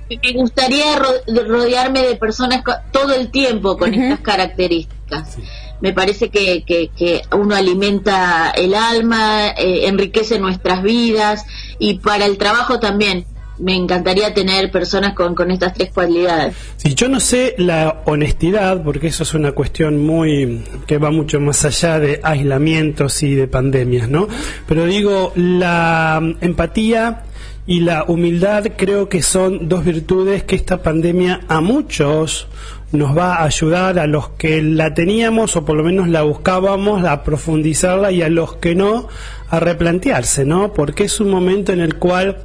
Me 0.10 0.34
gustaría 0.34 1.00
rodearme 1.26 2.02
de 2.02 2.16
personas 2.18 2.64
todo 2.92 3.14
el 3.16 3.32
tiempo 3.32 3.78
con 3.78 3.94
estas 3.94 4.20
características. 4.20 5.38
Me 5.80 5.94
parece 5.94 6.30
que, 6.30 6.64
que, 6.66 7.22
uno 7.32 7.56
alimenta 7.56 8.52
el 8.52 8.76
alma, 8.76 9.50
eh, 9.50 9.88
enriquece 9.88 10.38
nuestras 10.38 10.84
vidas 10.84 11.46
y 11.80 12.00
para 12.00 12.26
el 12.26 12.38
trabajo 12.38 12.80
también 12.80 13.26
me 13.60 13.76
encantaría 13.76 14.34
tener 14.34 14.72
personas 14.72 15.14
con, 15.14 15.36
con 15.36 15.52
estas 15.52 15.74
tres 15.74 15.92
cualidades. 15.92 16.56
Sí, 16.78 16.96
yo 16.96 17.08
no 17.10 17.20
sé 17.20 17.56
la 17.58 18.02
honestidad, 18.06 18.84
porque 18.84 19.08
eso 19.08 19.24
es 19.24 19.34
una 19.34 19.52
cuestión 19.52 20.00
muy 20.00 20.64
que 20.88 20.98
va 20.98 21.12
mucho 21.12 21.40
más 21.40 21.64
allá 21.66 22.00
de 22.00 22.20
aislamientos 22.24 23.22
y 23.24 23.36
de 23.36 23.48
pandemias, 23.48 24.10
¿no? 24.10 24.28
Pero 24.68 24.86
digo, 24.86 25.32
la 25.36 26.22
empatía 26.42 27.24
y 27.68 27.82
la 27.82 28.06
humildad 28.08 28.66
creo 28.76 29.08
que 29.08 29.22
son 29.22 29.70
dos 29.70 29.86
virtudes 29.86 30.44
que 30.44 30.56
esta 30.56 30.82
pandemia 30.82 31.42
a 31.48 31.62
muchos 31.62 32.48
nos 32.92 33.18
va 33.18 33.36
a 33.36 33.46
ayudar, 33.46 34.00
a 34.00 34.08
los 34.08 34.30
que 34.30 34.62
la 34.62 34.94
teníamos 34.94 35.56
o 35.56 35.64
por 35.64 35.78
lo 35.78 35.84
menos 35.84 36.10
la 36.10 36.24
buscábamos, 36.24 37.06
a 37.06 37.24
profundizarla 37.24 38.12
y 38.12 38.22
a 38.22 38.30
los 38.30 38.56
que 38.58 38.76
no, 38.76 39.08
a 39.50 39.60
replantearse, 39.60 40.44
¿no? 40.46 40.74
Porque 40.74 41.06
es 41.06 41.20
un 41.20 41.30
momento 41.30 41.72
en 41.72 41.80
el 41.80 41.96
cual 41.96 42.38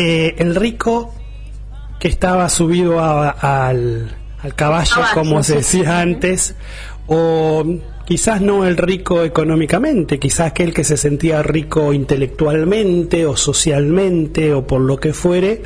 eh, 0.00 0.36
el 0.38 0.54
rico 0.54 1.12
que 1.98 2.06
estaba 2.06 2.48
subido 2.48 3.00
al, 3.00 4.16
caballo, 4.54 5.02
como 5.12 5.42
se 5.42 5.56
decía 5.56 5.98
antes, 6.00 6.54
o 7.08 7.64
quizás 8.06 8.40
no 8.40 8.64
el 8.64 8.76
rico 8.76 9.24
económicamente, 9.24 10.20
quizás 10.20 10.52
aquel 10.52 10.72
que 10.72 10.84
se 10.84 10.96
sentía 10.96 11.42
rico 11.42 11.92
intelectualmente 11.92 13.26
o 13.26 13.36
socialmente 13.36 14.54
o 14.54 14.68
por 14.68 14.82
lo 14.82 14.98
que 14.98 15.12
fuere, 15.12 15.62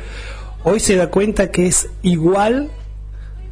hoy 0.63 0.79
se 0.79 0.95
da 0.95 1.11
cuenta 1.11 1.51
que 1.51 1.67
es 1.67 1.89
igual 2.01 2.71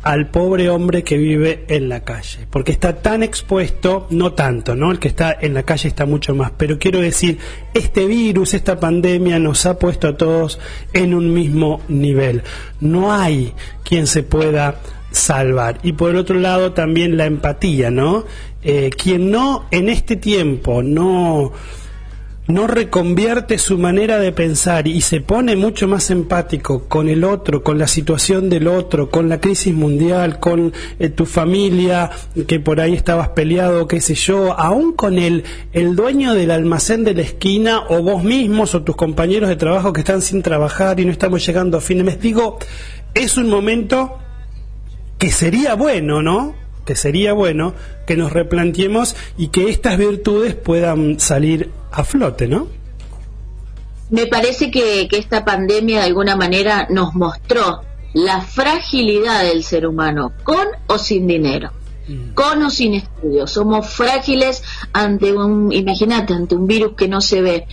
al 0.04 0.30
pobre 0.30 0.70
hombre 0.70 1.04
que 1.04 1.18
vive 1.18 1.66
en 1.68 1.90
la 1.90 2.04
calle, 2.04 2.48
porque 2.50 2.72
está 2.72 3.02
tan 3.02 3.24
expuesto, 3.24 4.08
no 4.10 4.34
tanto, 4.34 4.76
¿no? 4.76 4.92
El 4.92 5.00
que 5.00 5.08
está 5.08 5.38
en 5.40 5.54
la 5.54 5.64
calle 5.64 5.88
está 5.88 6.06
mucho 6.06 6.34
más, 6.34 6.52
pero 6.58 6.80
quiero 6.80 7.00
decir, 7.00 7.38
este 7.74 8.06
virus, 8.06 8.54
esta 8.54 8.80
pandemia 8.80 9.38
nos 9.40 9.66
ha 9.66 9.78
puesto 9.78 10.08
a 10.08 10.18
todos 10.18 10.60
en 10.94 11.14
un 11.14 11.34
mismo 11.34 11.82
nivel. 11.88 12.42
No 12.80 13.14
hay 13.14 13.54
quien 13.84 14.08
se 14.08 14.24
pueda 14.24 14.76
salvar. 15.12 15.80
Y 15.84 15.94
por 15.94 16.16
otro 16.16 16.40
lado 16.40 16.74
también 16.74 17.18
la 17.18 17.26
empatía, 17.26 17.92
¿no? 17.92 18.26
Eh, 18.64 18.90
quien 18.96 19.32
no 19.32 19.66
en 19.72 19.90
este 19.90 20.16
tiempo 20.16 20.84
no 20.84 21.52
no 22.48 22.68
reconvierte 22.68 23.58
su 23.58 23.78
manera 23.78 24.20
de 24.20 24.32
pensar 24.32 24.88
y 24.88 25.02
se 25.02 25.22
pone 25.22 25.56
mucho 25.56 25.88
más 25.88 26.10
empático 26.10 26.86
con 26.88 27.08
el 27.08 27.24
otro, 27.24 27.64
con 27.64 27.78
la 27.78 27.88
situación 27.88 28.50
del 28.50 28.68
otro, 28.68 29.10
con 29.10 29.30
la 29.30 29.40
crisis 29.40 29.74
mundial, 29.74 30.40
con 30.40 30.74
eh, 31.00 31.10
tu 31.10 31.26
familia, 31.26 32.10
que 32.48 32.60
por 32.60 32.82
ahí 32.82 32.94
estabas 32.94 33.30
peleado, 33.30 33.88
qué 33.88 34.02
sé 34.02 34.16
yo, 34.16 34.60
aún 34.60 34.94
con 34.94 35.18
el, 35.20 35.44
el 35.72 35.96
dueño 35.96 36.34
del 36.34 36.52
almacén 36.52 37.04
de 37.04 37.14
la 37.14 37.22
esquina 37.22 37.84
o 37.90 38.02
vos 38.02 38.24
mismos 38.24 38.74
o 38.76 38.84
tus 38.84 38.96
compañeros 38.96 39.48
de 39.48 39.56
trabajo 39.56 39.94
que 39.94 40.02
están 40.02 40.22
sin 40.22 40.42
trabajar 40.42 41.00
y 41.00 41.06
no 41.06 41.12
estamos 41.12 41.46
llegando 41.46 41.78
a 41.78 41.82
fin 41.82 42.00
de 42.00 42.04
mes. 42.04 42.20
Digo, 42.20 42.58
es 43.14 43.38
un 43.38 43.50
momento 43.50 44.18
que 45.18 45.32
sería 45.32 45.76
bueno, 45.76 46.22
¿no? 46.22 46.61
Que 46.86 46.96
sería 46.96 47.34
bueno 47.34 47.74
que 48.08 48.18
nos 48.18 48.32
replanteemos 48.32 49.16
y 49.38 49.50
que 49.50 49.70
estas 49.70 49.98
virtudes 49.98 50.56
puedan 50.56 51.20
salir 51.20 51.72
a 51.92 52.04
flote, 52.04 52.48
¿no? 52.48 52.68
Me 54.10 54.28
parece 54.28 54.72
que, 54.72 55.08
esta 55.12 55.46
pandemia 55.46 56.00
de 56.00 56.06
alguna 56.08 56.36
manera 56.36 56.88
nos 56.90 57.14
mostró 57.16 57.82
la 58.14 58.42
fragilidad 58.42 59.44
del 59.44 59.64
ser 59.64 59.88
humano, 59.88 60.34
con 60.44 60.68
o 60.88 60.98
sin 60.98 61.28
dinero, 61.28 61.72
mm. 62.10 62.34
con 62.34 62.62
o 62.64 62.70
sin 62.70 62.96
estudios. 62.96 63.52
Somos 63.52 63.88
frágiles 63.88 64.64
ante 64.92 65.32
un, 65.32 65.72
imagínate, 65.72 66.34
ante 66.34 66.56
un 66.56 66.68
virus 66.68 66.94
que 66.98 67.08
no 67.08 67.22
se 67.22 67.42
ve. 67.42 67.68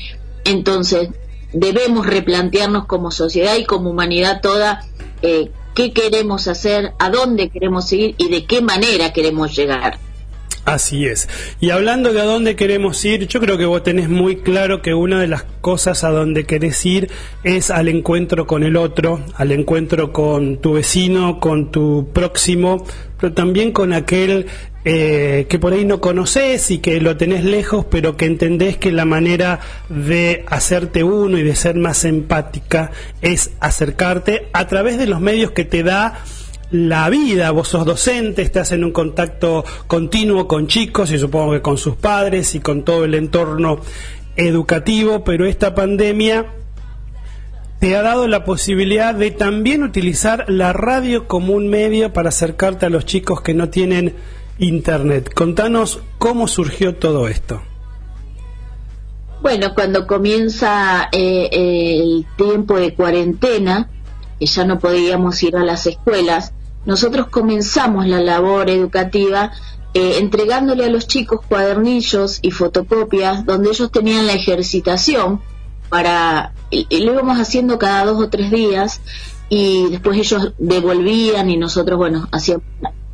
Entonces, 0.45 1.09
debemos 1.53 2.07
replantearnos 2.07 2.87
como 2.87 3.11
sociedad 3.11 3.57
y 3.57 3.65
como 3.65 3.91
humanidad 3.91 4.41
toda 4.41 4.85
eh, 5.23 5.51
qué 5.79 5.93
queremos 5.93 6.49
hacer, 6.49 6.95
a 6.99 7.09
dónde 7.09 7.51
queremos 7.51 7.93
ir 7.93 8.17
y 8.19 8.29
de 8.31 8.47
qué 8.47 8.61
manera 8.61 9.13
queremos 9.13 9.55
llegar. 9.55 9.97
Así 10.65 11.07
es. 11.07 11.29
Y 11.61 11.71
hablando 11.71 12.13
de 12.13 12.21
a 12.21 12.25
dónde 12.25 12.57
queremos 12.57 13.05
ir, 13.05 13.29
yo 13.29 13.39
creo 13.39 13.57
que 13.57 13.65
vos 13.65 13.85
tenés 13.85 14.09
muy 14.09 14.39
claro 14.39 14.83
que 14.83 14.93
una 14.93 15.21
de 15.21 15.29
las 15.29 15.45
cosas 15.61 16.03
a 16.03 16.11
donde 16.11 16.47
querés 16.47 16.85
ir 16.85 17.13
es 17.45 17.71
al 17.71 17.87
encuentro 17.87 18.49
con 18.49 18.65
el 18.65 18.77
otro, 18.77 19.21
al 19.37 19.53
encuentro 19.53 20.13
con 20.13 20.59
tu 20.61 20.73
vecino, 20.73 21.39
con 21.39 21.71
tu 21.71 22.09
próximo, 22.13 22.85
pero 23.21 23.33
también 23.33 23.71
con 23.71 23.93
aquel 23.93 24.47
eh, 24.91 25.45
que 25.51 25.59
por 25.59 25.75
ahí 25.75 25.85
no 25.85 26.01
conoces 26.01 26.71
y 26.71 26.79
que 26.79 26.99
lo 27.03 27.19
tenés 27.19 27.45
lejos, 27.45 27.85
pero 27.91 28.17
que 28.17 28.25
entendés 28.25 28.79
que 28.79 28.91
la 28.91 29.05
manera 29.05 29.61
de 29.91 30.47
hacerte 30.47 31.05
uno 31.05 31.37
y 31.37 31.43
de 31.43 31.55
ser 31.57 31.77
más 31.77 32.07
empática 32.07 32.91
es 33.21 33.51
acercarte 33.61 34.49
a 34.55 34.67
través 34.67 34.97
de 34.97 35.07
los 35.07 35.21
medios 35.21 35.51
que 35.51 35.67
te 35.67 35.83
da 35.83 36.25
la 36.71 37.11
vida, 37.11 37.51
vos 37.51 37.69
sos 37.69 37.85
docente, 37.85 38.41
estás 38.41 38.73
en 38.73 38.83
un 38.83 38.93
contacto 38.93 39.63
continuo 39.87 40.49
con 40.49 40.69
chicos 40.69 41.11
y 41.11 41.19
supongo 41.19 41.53
que 41.53 41.61
con 41.61 41.77
sus 41.77 41.97
padres 41.97 42.55
y 42.55 42.61
con 42.61 42.83
todo 42.83 43.05
el 43.05 43.15
entorno 43.15 43.81
educativo, 44.37 45.23
pero 45.23 45.45
esta 45.45 45.75
pandemia 45.75 46.47
te 47.79 47.95
ha 47.95 48.01
dado 48.01 48.27
la 48.27 48.43
posibilidad 48.43 49.15
de 49.15 49.33
también 49.33 49.83
utilizar 49.83 50.47
la 50.49 50.73
radio 50.73 51.29
como 51.29 51.53
un 51.53 51.69
medio 51.69 52.11
para 52.15 52.31
acercarte 52.31 52.87
a 52.87 52.91
los 52.91 53.05
chicos 53.05 53.43
que 53.43 53.53
no 53.53 53.69
tienen 53.69 54.15
internet. 54.59 55.33
Contanos 55.33 56.01
cómo 56.19 56.49
surgió 56.49 56.97
todo 56.97 57.29
esto. 57.29 57.63
Bueno, 59.41 59.73
cuando 59.75 60.07
comienza 60.07 61.09
eh, 61.13 61.49
el 61.53 62.27
tiempo 62.37 62.77
de 62.77 62.95
cuarentena, 62.95 63.89
que 64.39 64.47
ya 64.47 64.65
no 64.65 64.79
podíamos 64.79 65.43
ir 65.43 65.57
a 65.57 65.65
las 65.65 65.87
escuelas, 65.87 66.53
nosotros 66.85 67.29
comenzamos 67.29 68.07
la 68.07 68.21
labor 68.21 68.71
educativa 68.71 69.53
eh, 69.95 70.19
entregándole 70.19 70.85
a 70.85 70.91
los 70.91 71.07
chicos 71.07 71.41
cuadernillos 71.49 72.41
y 72.43 72.51
fotocopias 72.51 73.47
donde 73.47 73.71
ellos 73.71 73.91
tenían 73.91 74.27
la 74.27 74.35
ejercitación 74.35 75.41
para 75.89 76.53
y, 76.71 76.87
lo 77.01 77.15
íbamos 77.15 77.39
haciendo 77.39 77.79
cada 77.79 78.05
dos 78.05 78.23
o 78.23 78.29
tres 78.29 78.51
días 78.51 79.01
y 79.49 79.89
después 79.89 80.19
ellos 80.19 80.53
devolvían 80.59 81.49
y 81.49 81.57
nosotros 81.57 81.97
bueno 81.97 82.29
hacíamos 82.33 82.65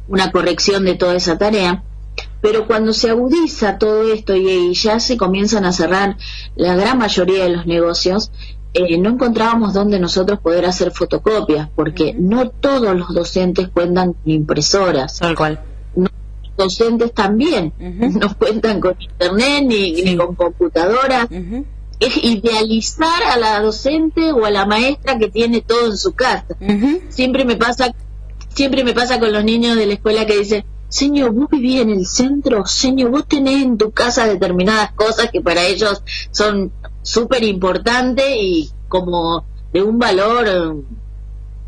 una 0.09 0.31
corrección 0.31 0.85
de 0.85 0.95
toda 0.95 1.15
esa 1.15 1.39
tarea 1.39 1.83
pero 2.45 2.67
cuando 2.67 2.93
se 2.93 3.09
agudiza 3.09 3.79
todo 3.79 4.13
esto 4.13 4.37
y, 4.37 4.75
ya 4.75 5.01
se 5.01 5.17
comienzan 5.17 5.65
a 5.65 5.73
cerrar 5.73 6.19
la 6.57 6.77
gran 6.77 6.99
mayoría 6.99 7.45
de 7.45 7.51
los 7.51 7.67
negocios 7.67 8.31
eh, 8.75 8.99
no 8.99 9.11
encontrábamos 9.11 9.73
dónde 9.73 10.01
nosotros 10.01 10.41
poder 10.41 10.67
hacer 10.67 10.91
fotocopias, 10.91 11.69
porque 11.77 12.13
no 12.19 12.51
todos 12.51 12.97
los 12.97 13.15
docentes 13.15 13.69
cuentan 13.69 14.15
con 14.15 14.31
impresoras. 14.31 15.21
Tal 15.21 15.37
cual. 15.37 15.61
los 15.95 16.11
docentes 16.57 17.15
también 17.15 17.73
no 17.79 18.37
cuentan 18.37 18.81
con 18.81 18.97
internet 19.01 19.65
ni, 19.65 20.17
con 20.17 20.35
computadoras. 20.35 21.29
Es 22.01 22.17
idealizar 22.17 23.23
a 23.33 23.39
la 23.39 23.61
docente 23.61 24.33
o 24.33 24.45
a 24.45 24.51
la 24.51 24.67
maestra 24.67 25.19
que 25.19 25.29
tiene 25.29 25.61
todo 25.61 25.87
en 25.87 25.97
su 25.97 26.13
casa. 26.13 26.57
Siempre 27.11 27.45
me 27.45 27.55
pasa, 27.55 27.95
siempre 28.55 28.85
me 28.85 28.93
pasa 28.93 29.19
con 29.19 29.33
los 29.33 29.45
niños 29.45 29.77
de 29.77 29.87
la 29.87 29.95
escuela 29.95 30.27
que 30.27 30.39
dicen, 30.39 30.65
Señor, 30.89 31.33
vos 31.33 31.49
vivís 31.51 31.81
en 31.81 31.91
el 31.91 32.07
centro, 32.07 32.65
Señor, 32.67 33.11
vos 33.11 33.27
tenés 33.27 33.63
en 33.63 33.77
tu 33.77 33.91
casa 33.91 34.27
determinadas 34.27 34.93
cosas 34.93 35.31
que 35.33 35.41
para 35.41 35.65
ellos 35.65 36.03
son 36.31 36.71
súper 37.03 37.43
importante 37.43 38.41
y 38.41 38.71
como 38.89 39.45
de 39.73 39.83
un 39.83 39.99
valor 39.99 40.47
eh, 40.47 40.83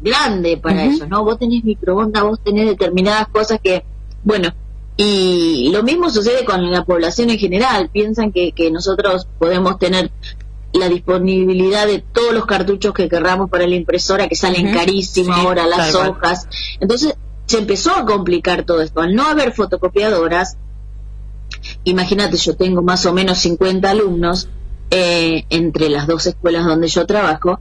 grande 0.00 0.57
para 0.59 0.85
ellos, 0.85 1.09
¿no? 1.09 1.25
Vos 1.25 1.38
tenés 1.38 1.64
microondas, 1.64 2.23
vos 2.23 2.40
tenés 2.40 2.66
determinadas 2.66 3.26
cosas 3.28 3.59
que, 3.61 3.85
bueno, 4.23 4.55
y 4.97 5.71
lo 5.73 5.83
mismo 5.83 6.09
sucede 6.09 6.45
con 6.45 6.71
la 6.71 6.85
población 6.85 7.31
en 7.31 7.38
general, 7.38 7.90
piensan 7.93 8.33
que, 8.33 8.52
que 8.52 8.71
nosotros 8.71 9.26
podemos 9.38 9.78
tener 9.78 10.11
la 10.73 10.88
disponibilidad 10.88 11.87
de 11.87 12.00
todos 12.00 12.32
los 12.35 12.46
cartuchos 12.46 12.92
que 12.92 13.08
querramos 13.08 13.50
para 13.50 13.66
la 13.66 13.75
impresora, 13.75 14.28
que 14.28 14.37
salen 14.37 14.73
carísimos 14.73 15.37
ahora 15.37 15.66
las 15.66 15.94
hojas. 15.94 16.49
Entonces 16.80 17.14
se 17.46 17.58
empezó 17.58 17.96
a 17.96 18.04
complicar 18.04 18.64
todo 18.64 18.82
esto. 18.82 19.00
Al 19.00 19.14
no 19.14 19.26
haber 19.26 19.52
fotocopiadoras, 19.52 20.58
imagínate, 21.85 22.37
yo 22.37 22.56
tengo 22.56 22.82
más 22.82 23.06
o 23.06 23.12
menos 23.12 23.38
50 23.38 23.90
alumnos 23.90 24.49
eh, 24.90 25.44
entre 25.50 25.88
las 25.88 26.06
dos 26.06 26.26
escuelas 26.26 26.64
donde 26.64 26.88
yo 26.88 27.06
trabajo, 27.06 27.61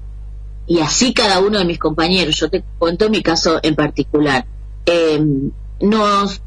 y 0.67 0.79
así 0.79 1.13
cada 1.13 1.39
uno 1.39 1.59
de 1.59 1.65
mis 1.65 1.77
compañeros, 1.77 2.35
yo 2.35 2.50
te 2.50 2.63
cuento 2.79 3.09
mi 3.09 3.21
caso 3.21 3.59
en 3.62 3.75
particular, 3.75 4.45
eh, 4.85 5.24
nos 5.79 6.41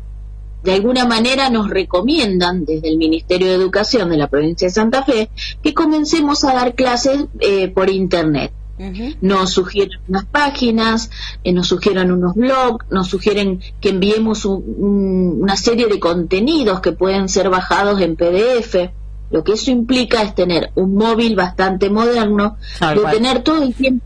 de 0.63 0.75
alguna 0.75 1.07
manera 1.07 1.51
nos 1.51 1.71
recomiendan 1.71 2.65
desde 2.65 2.89
el 2.89 2.97
Ministerio 2.97 3.49
de 3.49 3.55
Educación 3.55 4.11
de 4.11 4.17
la 4.17 4.29
provincia 4.29 4.69
de 4.69 4.75
Santa 4.75 5.05
Fe 5.05 5.31
que 5.63 5.75
comencemos 5.75 6.45
a 6.45 6.55
dar 6.55 6.75
clases 6.75 7.27
eh, 7.41 7.69
por 7.69 7.91
Internet. 7.91 8.53
Nos 9.21 9.51
sugieren 9.51 9.99
unas 10.07 10.25
páginas, 10.27 11.11
eh, 11.43 11.53
nos 11.53 11.67
sugieren 11.67 12.13
unos 12.13 12.35
blogs, 12.37 12.87
nos 12.91 13.09
sugieren 13.09 13.61
que 13.81 13.89
enviemos 13.89 14.45
una 14.45 15.57
serie 15.57 15.89
de 15.89 15.99
contenidos 15.99 16.81
que 16.81 16.93
pueden 16.93 17.29
ser 17.29 17.51
bajados 17.51 18.01
en 18.01 18.15
PDF. 18.15 18.93
Lo 19.31 19.43
que 19.43 19.55
eso 19.55 19.73
implica 19.73 20.23
es 20.23 20.35
tener 20.37 20.71
un 20.77 20.95
móvil 20.95 21.35
bastante 21.35 21.91
moderno, 21.91 22.57
de 22.81 23.11
tener 23.11 23.43
todo 23.43 23.63
el 23.63 23.75
tiempo 23.75 24.05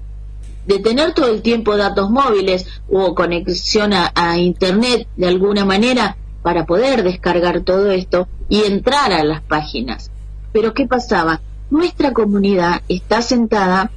de 0.65 0.79
tener 0.79 1.13
todo 1.13 1.27
el 1.27 1.43
tiempo 1.43 1.77
datos 1.77 2.09
móviles 2.09 2.67
o 2.89 3.17
conexión 3.17 3.91
a 3.93 4.39
internet 4.39 5.09
de 5.17 5.27
alguna 5.27 5.65
manera 5.65 6.17
para 6.43 6.67
poder 6.67 7.03
descargar 7.03 7.61
todo 7.61 7.91
esto 7.91 8.29
y 8.49 8.65
entrar 8.65 9.13
a 9.13 9.25
las 9.25 9.41
páginas. 9.43 10.11
Pero 10.53 10.75
¿qué 10.75 10.87
pasaba? 10.87 11.41
Nuestra 11.71 12.13
comunidad 12.13 12.83
está 12.89 13.23
sentada 13.23 13.91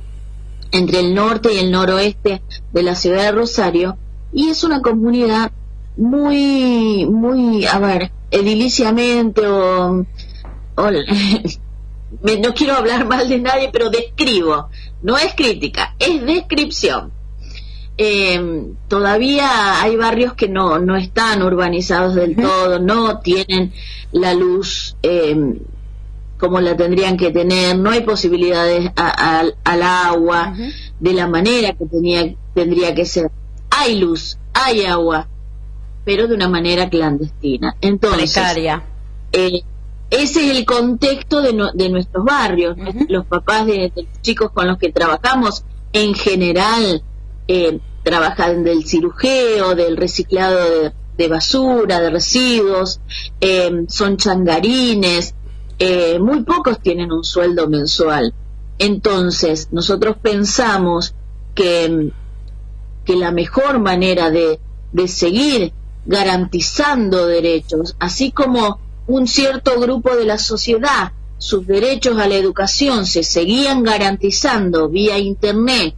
entre 0.71 0.99
el 0.99 1.13
norte 1.13 1.53
y 1.53 1.57
el 1.57 1.71
noroeste 1.71 2.41
de 2.71 2.83
la 2.83 2.95
ciudad 2.95 3.23
de 3.23 3.31
Rosario 3.31 3.97
y 4.31 4.49
es 4.49 4.63
una 4.63 4.81
comunidad 4.81 5.51
muy, 5.97 7.05
muy, 7.05 7.65
a 7.65 7.79
ver, 7.79 8.11
ediliciamente 8.31 9.47
o, 9.47 10.05
no 10.77 12.53
quiero 12.53 12.75
hablar 12.75 13.07
mal 13.07 13.29
de 13.29 13.39
nadie, 13.39 13.69
pero 13.71 13.89
describo, 13.89 14.69
no 15.01 15.17
es 15.17 15.33
crítica, 15.35 15.95
es 15.99 16.25
descripción 16.25 17.14
eh, 17.97 18.73
todavía 18.87 19.81
hay 19.81 19.95
barrios 19.95 20.33
que 20.33 20.49
no, 20.49 20.79
no 20.79 20.95
están 20.95 21.41
urbanizados 21.41 22.15
del 22.15 22.35
todo, 22.35 22.79
no 22.79 23.19
tienen 23.19 23.73
la 24.11 24.33
luz 24.33 24.97
eh, 25.01 25.59
como 26.37 26.59
la 26.59 26.75
tendrían 26.75 27.15
que 27.17 27.31
tener, 27.31 27.77
no 27.77 27.91
hay 27.91 28.01
posibilidades 28.01 28.91
al 28.95 29.81
agua 29.81 30.53
de 30.99 31.13
la 31.13 31.27
manera 31.27 31.73
que 31.73 31.85
tenía, 31.85 32.35
tendría 32.53 32.93
que 32.93 33.05
ser. 33.05 33.31
Hay 33.69 33.97
luz, 33.99 34.37
hay 34.53 34.85
agua, 34.85 35.27
pero 36.03 36.27
de 36.27 36.35
una 36.35 36.49
manera 36.49 36.89
clandestina. 36.89 37.75
Entonces, 37.79 38.37
eh, 39.31 39.61
ese 40.09 40.51
es 40.51 40.57
el 40.57 40.65
contexto 40.65 41.41
de, 41.41 41.69
de 41.73 41.89
nuestros 41.89 42.23
barrios. 42.25 42.77
Los 43.07 43.25
papás 43.25 43.65
de, 43.65 43.91
de 43.95 44.03
los 44.03 44.21
chicos 44.21 44.51
con 44.51 44.67
los 44.67 44.77
que 44.77 44.91
trabajamos 44.91 45.63
en 45.93 46.13
general 46.13 47.01
eh, 47.47 47.79
trabajan 48.03 48.63
del 48.63 48.85
cirujeo, 48.85 49.75
del 49.75 49.97
reciclado 49.97 50.93
de, 51.17 51.27
basura, 51.27 51.99
de 51.99 52.09
residuos, 52.09 52.99
eh, 53.41 53.85
son 53.87 54.17
changarines, 54.17 55.33
eh, 55.79 56.19
muy 56.19 56.43
pocos 56.43 56.79
tienen 56.79 57.11
un 57.11 57.23
sueldo 57.23 57.67
mensual. 57.67 58.33
Entonces, 58.77 59.69
nosotros 59.71 60.17
pensamos 60.21 61.15
que, 61.53 62.11
que 63.05 63.15
la 63.15 63.31
mejor 63.31 63.79
manera 63.79 64.29
de, 64.29 64.59
de 64.91 65.07
seguir 65.07 65.73
garantizando 66.05 67.25
derechos, 67.25 67.95
así 67.99 68.31
como 68.31 68.79
un 69.07 69.27
cierto 69.27 69.79
grupo 69.79 70.15
de 70.15 70.25
la 70.25 70.37
sociedad, 70.37 71.11
sus 71.37 71.67
derechos 71.67 72.17
a 72.17 72.27
la 72.27 72.35
educación 72.35 73.05
se 73.05 73.23
seguían 73.23 73.83
garantizando 73.83 74.89
vía 74.89 75.17
Internet, 75.17 75.95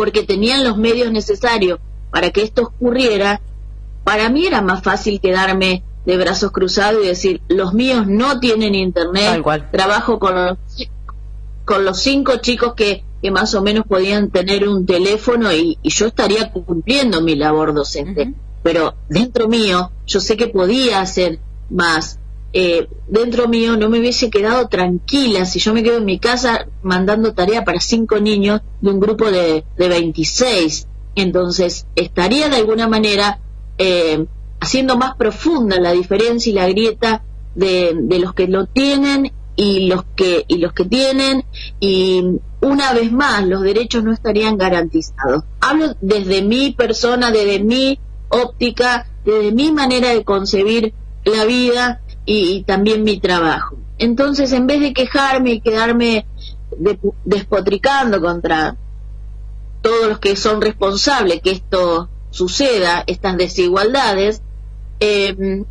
porque 0.00 0.22
tenían 0.22 0.64
los 0.64 0.78
medios 0.78 1.12
necesarios 1.12 1.78
para 2.10 2.30
que 2.30 2.40
esto 2.40 2.62
ocurriera, 2.62 3.42
para 4.02 4.30
mí 4.30 4.46
era 4.46 4.62
más 4.62 4.82
fácil 4.82 5.20
quedarme 5.20 5.84
de 6.06 6.16
brazos 6.16 6.52
cruzados 6.52 7.04
y 7.04 7.08
decir, 7.08 7.42
los 7.48 7.74
míos 7.74 8.06
no 8.06 8.40
tienen 8.40 8.74
internet, 8.74 9.44
trabajo 9.70 10.18
con 10.18 10.34
los, 10.34 10.58
con 11.66 11.84
los 11.84 12.00
cinco 12.00 12.38
chicos 12.38 12.72
que, 12.72 13.04
que 13.20 13.30
más 13.30 13.54
o 13.54 13.60
menos 13.60 13.84
podían 13.86 14.30
tener 14.30 14.66
un 14.66 14.86
teléfono 14.86 15.52
y, 15.52 15.76
yo 15.82 16.06
estaría 16.06 16.50
cumpliendo 16.50 17.20
mi 17.20 17.36
labor 17.36 17.74
docente. 17.74 18.32
Pero 18.62 18.94
dentro 19.10 19.48
mío, 19.48 19.90
yo 20.06 20.20
sé 20.20 20.34
que 20.38 20.48
podía 20.48 21.02
hacer 21.02 21.40
más. 21.68 22.18
Eh, 22.52 22.88
dentro 23.06 23.46
mío 23.46 23.76
no 23.76 23.88
me 23.88 24.00
hubiese 24.00 24.28
quedado 24.28 24.66
tranquila 24.66 25.44
si 25.44 25.60
yo 25.60 25.72
me 25.72 25.84
quedo 25.84 25.98
en 25.98 26.04
mi 26.04 26.18
casa 26.18 26.66
mandando 26.82 27.32
tarea 27.32 27.64
para 27.64 27.78
cinco 27.78 28.18
niños 28.18 28.60
de 28.80 28.90
un 28.90 28.98
grupo 28.98 29.30
de, 29.30 29.64
de 29.76 29.88
26. 29.88 30.88
Entonces, 31.14 31.86
estaría 31.94 32.48
de 32.48 32.56
alguna 32.56 32.88
manera 32.88 33.40
eh, 33.78 34.26
haciendo 34.60 34.96
más 34.96 35.14
profunda 35.16 35.78
la 35.78 35.92
diferencia 35.92 36.50
y 36.50 36.54
la 36.54 36.68
grieta 36.68 37.22
de, 37.54 37.92
de, 37.94 38.18
los 38.18 38.34
que 38.34 38.46
lo 38.46 38.66
tienen 38.66 39.32
y 39.56 39.86
los 39.86 40.04
que 40.16 40.44
y 40.46 40.58
los 40.58 40.72
que 40.72 40.84
tienen 40.84 41.44
y 41.80 42.22
una 42.60 42.92
vez 42.92 43.10
más 43.10 43.46
los 43.46 43.62
derechos 43.62 44.04
no 44.04 44.12
estarían 44.12 44.56
garantizados. 44.56 45.44
Hablo 45.60 45.94
desde 46.00 46.42
mi 46.42 46.72
persona, 46.72 47.30
desde 47.30 47.60
mi 47.60 47.98
óptica, 48.28 49.06
desde 49.24 49.52
mi 49.52 49.72
manera 49.72 50.10
de 50.10 50.24
concebir 50.24 50.94
la 51.24 51.44
vida 51.44 52.00
y, 52.24 52.62
también 52.64 53.02
mi 53.02 53.18
trabajo. 53.18 53.76
Entonces, 53.98 54.52
en 54.52 54.66
vez 54.66 54.80
de 54.80 54.92
quejarme 54.92 55.52
y 55.52 55.60
quedarme 55.60 56.26
despotricando 57.24 58.20
contra 58.20 58.76
todos 59.82 60.08
los 60.08 60.18
que 60.18 60.36
son 60.36 60.60
responsables 60.60 61.40
que 61.42 61.50
esto 61.50 62.08
suceda, 62.30 63.02
estas 63.06 63.36
desigualdades, 63.36 64.42
eh, 65.00 65.64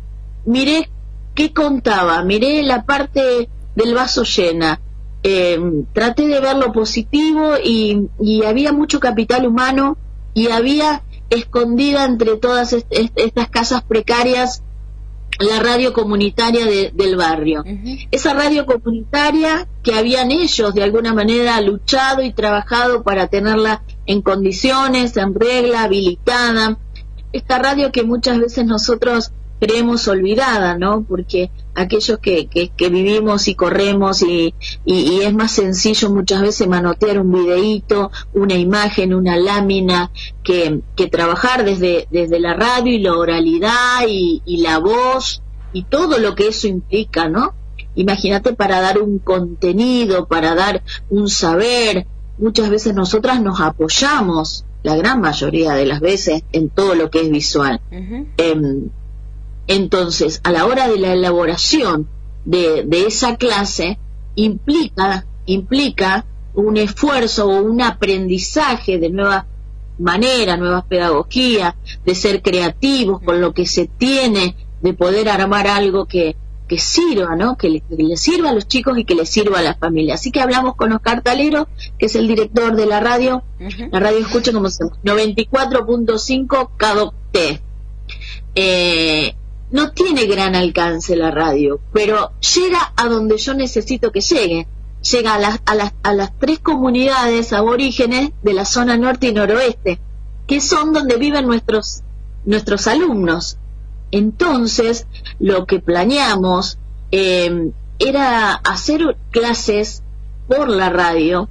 miré 0.44 0.90
qué 1.34 1.52
contaba, 1.52 2.22
miré 2.22 2.62
la 2.62 2.84
parte 2.84 3.48
del 3.74 3.94
vaso 3.94 4.24
llena, 4.24 4.80
eh, 5.22 5.58
traté 5.92 6.26
de 6.26 6.40
ver 6.40 6.56
lo 6.56 6.72
positivo 6.72 7.54
y, 7.62 8.08
y, 8.20 8.44
había 8.44 8.72
mucho 8.72 9.00
capital 9.00 9.46
humano 9.46 9.96
y 10.34 10.48
había 10.48 11.02
escondida 11.28 12.04
entre 12.04 12.36
todas 12.36 12.72
estas 12.72 13.48
casas 13.50 13.82
precarias 13.82 14.62
la 15.40 15.58
radio 15.58 15.92
comunitaria 15.92 16.66
del 16.92 17.16
barrio. 17.16 17.64
Esa 18.10 18.34
radio 18.34 18.66
comunitaria 18.66 19.66
que 19.82 19.94
habían 19.94 20.30
ellos 20.30 20.74
de 20.74 20.82
alguna 20.82 21.14
manera 21.14 21.60
luchado 21.60 22.22
y 22.22 22.32
trabajado 22.32 23.02
para 23.02 23.28
tenerla 23.28 23.82
en 24.06 24.20
condiciones, 24.20 25.16
en 25.16 25.34
regla, 25.34 25.84
habilitada. 25.84 26.78
Esta 27.32 27.58
radio 27.58 27.90
que 27.90 28.02
muchas 28.02 28.38
veces 28.38 28.66
nosotros 28.66 29.32
creemos 29.58 30.06
olvidada, 30.08 30.76
¿no? 30.76 31.04
Porque 31.08 31.50
aquellos 31.80 32.18
que, 32.18 32.46
que, 32.46 32.88
vivimos 32.88 33.48
y 33.48 33.54
corremos 33.54 34.22
y, 34.22 34.54
y, 34.84 35.20
es 35.20 35.34
más 35.34 35.52
sencillo 35.52 36.10
muchas 36.10 36.42
veces 36.42 36.68
manotear 36.68 37.18
un 37.18 37.32
videíto, 37.32 38.10
una 38.32 38.54
imagen, 38.54 39.14
una 39.14 39.36
lámina, 39.36 40.10
que, 40.42 40.80
que 40.96 41.08
trabajar 41.08 41.64
desde, 41.64 42.06
desde 42.10 42.40
la 42.40 42.54
radio 42.54 42.92
y 42.92 42.98
la 42.98 43.16
oralidad 43.16 44.06
y, 44.08 44.42
y 44.44 44.58
la 44.58 44.78
voz 44.78 45.42
y 45.72 45.84
todo 45.84 46.18
lo 46.18 46.34
que 46.34 46.48
eso 46.48 46.66
implica, 46.66 47.28
¿no? 47.28 47.54
Imagínate 47.94 48.54
para 48.54 48.80
dar 48.80 49.00
un 49.00 49.18
contenido, 49.18 50.26
para 50.26 50.54
dar 50.54 50.82
un 51.08 51.28
saber, 51.28 52.06
muchas 52.38 52.70
veces 52.70 52.94
nosotras 52.94 53.40
nos 53.42 53.60
apoyamos, 53.60 54.64
la 54.82 54.96
gran 54.96 55.20
mayoría 55.20 55.74
de 55.74 55.86
las 55.86 56.00
veces, 56.00 56.42
en 56.52 56.70
todo 56.70 56.94
lo 56.94 57.10
que 57.10 57.20
es 57.20 57.30
visual. 57.30 57.80
Entonces, 59.72 60.40
a 60.42 60.50
la 60.50 60.66
hora 60.66 60.88
de 60.88 60.98
la 60.98 61.12
elaboración 61.12 62.08
de, 62.44 62.84
esa 63.06 63.36
clase, 63.36 64.00
implica, 64.34 65.26
implica 65.46 66.24
un 66.54 66.76
esfuerzo 66.76 67.46
o 67.46 67.62
un 67.62 67.80
aprendizaje 67.80 68.98
de 68.98 69.10
nuevas 69.10 69.44
maneras, 69.96 70.58
nuevas 70.58 70.82
pedagogías, 70.86 71.76
de 72.04 72.16
ser 72.16 72.42
creativos 72.42 73.22
con 73.22 73.40
lo 73.40 73.54
que 73.54 73.64
se 73.64 73.86
tiene, 73.86 74.56
de 74.82 74.92
poder 74.92 75.28
armar 75.28 75.68
algo 75.68 76.06
que, 76.06 76.34
que 76.66 76.78
sirva, 76.78 77.36
¿no? 77.36 77.56
Que 77.56 77.68
le, 77.68 78.16
sirva 78.16 78.50
a 78.50 78.54
los 78.54 78.66
chicos 78.66 78.98
y 78.98 79.04
que 79.04 79.14
le 79.14 79.24
sirva 79.24 79.60
a 79.60 79.62
la 79.62 79.76
familia. 79.76 80.14
Así 80.14 80.32
que 80.32 80.40
hablamos 80.40 80.74
con 80.74 80.92
Oscar 80.92 81.22
Talero, 81.22 81.68
que 81.96 82.06
es 82.06 82.16
el 82.16 82.26
director 82.26 82.74
de 82.74 82.86
la 82.86 82.98
radio. 82.98 83.44
La 83.92 84.00
radio 84.00 84.18
escucha 84.18 84.52
como 84.52 84.68
se 84.68 84.82
94.5 84.82 86.70
KDOT. 86.76 87.60
Eh, 88.56 89.36
no 89.70 89.92
tiene 89.92 90.26
gran 90.26 90.54
alcance 90.54 91.16
la 91.16 91.30
radio, 91.30 91.80
pero 91.92 92.32
llega 92.40 92.92
a 92.96 93.08
donde 93.08 93.38
yo 93.38 93.54
necesito 93.54 94.10
que 94.10 94.20
llegue. 94.20 94.66
llega 95.02 95.34
a 95.34 95.38
las, 95.38 95.60
a 95.64 95.74
las, 95.74 95.92
a 96.02 96.12
las 96.12 96.38
tres 96.38 96.58
comunidades 96.58 97.54
aborígenes 97.54 98.32
de 98.42 98.52
la 98.52 98.66
zona 98.66 98.98
norte 98.98 99.28
y 99.28 99.32
noroeste, 99.32 99.98
que 100.46 100.60
son 100.60 100.92
donde 100.92 101.16
viven 101.16 101.46
nuestros, 101.46 102.02
nuestros 102.44 102.86
alumnos. 102.86 103.56
Entonces, 104.10 105.06
lo 105.38 105.64
que 105.66 105.80
planeamos 105.80 106.78
eh, 107.12 107.70
era 107.98 108.52
hacer 108.54 109.16
clases 109.30 110.02
por 110.48 110.68
la 110.68 110.90
radio. 110.90 111.48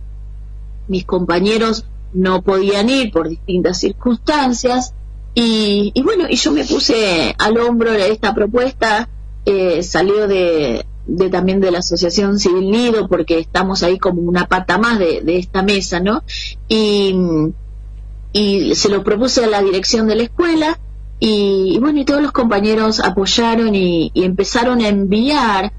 Mis 0.87 1.05
compañeros 1.05 1.85
no 2.13 2.41
podían 2.41 2.89
ir 2.89 3.11
por 3.11 3.29
distintas 3.29 3.79
circunstancias 3.79 4.93
y, 5.33 6.01
bueno, 6.03 6.25
y 6.29 6.35
yo 6.35 6.51
me 6.51 6.65
puse 6.65 7.33
al 7.37 7.57
hombro 7.57 7.93
esta 7.93 8.33
propuesta, 8.33 9.07
eh, 9.45 9.83
salió 9.83 10.27
de, 10.27 10.85
de, 11.07 11.29
también 11.29 11.59
de 11.59 11.71
la 11.71 11.79
Asociación 11.79 12.39
Civil 12.39 12.69
Nido, 12.71 13.07
porque 13.07 13.39
estamos 13.39 13.83
ahí 13.83 13.97
como 13.97 14.21
una 14.21 14.47
pata 14.47 14.77
más 14.77 14.99
de, 14.99 15.21
esta 15.37 15.63
mesa, 15.63 15.99
¿no? 15.99 16.23
Y, 16.67 17.15
y 18.33 18.75
se 18.75 18.89
lo 18.89 19.03
propuse 19.03 19.43
a 19.43 19.47
la 19.47 19.61
dirección 19.61 20.07
de 20.07 20.15
la 20.15 20.23
escuela 20.23 20.79
y, 21.19 21.77
bueno, 21.79 21.99
y 21.99 22.05
todos 22.05 22.21
los 22.21 22.31
compañeros 22.31 22.99
apoyaron 23.01 23.75
y, 23.75 24.11
empezaron 24.15 24.81
a 24.81 24.87
enviar 24.87 25.73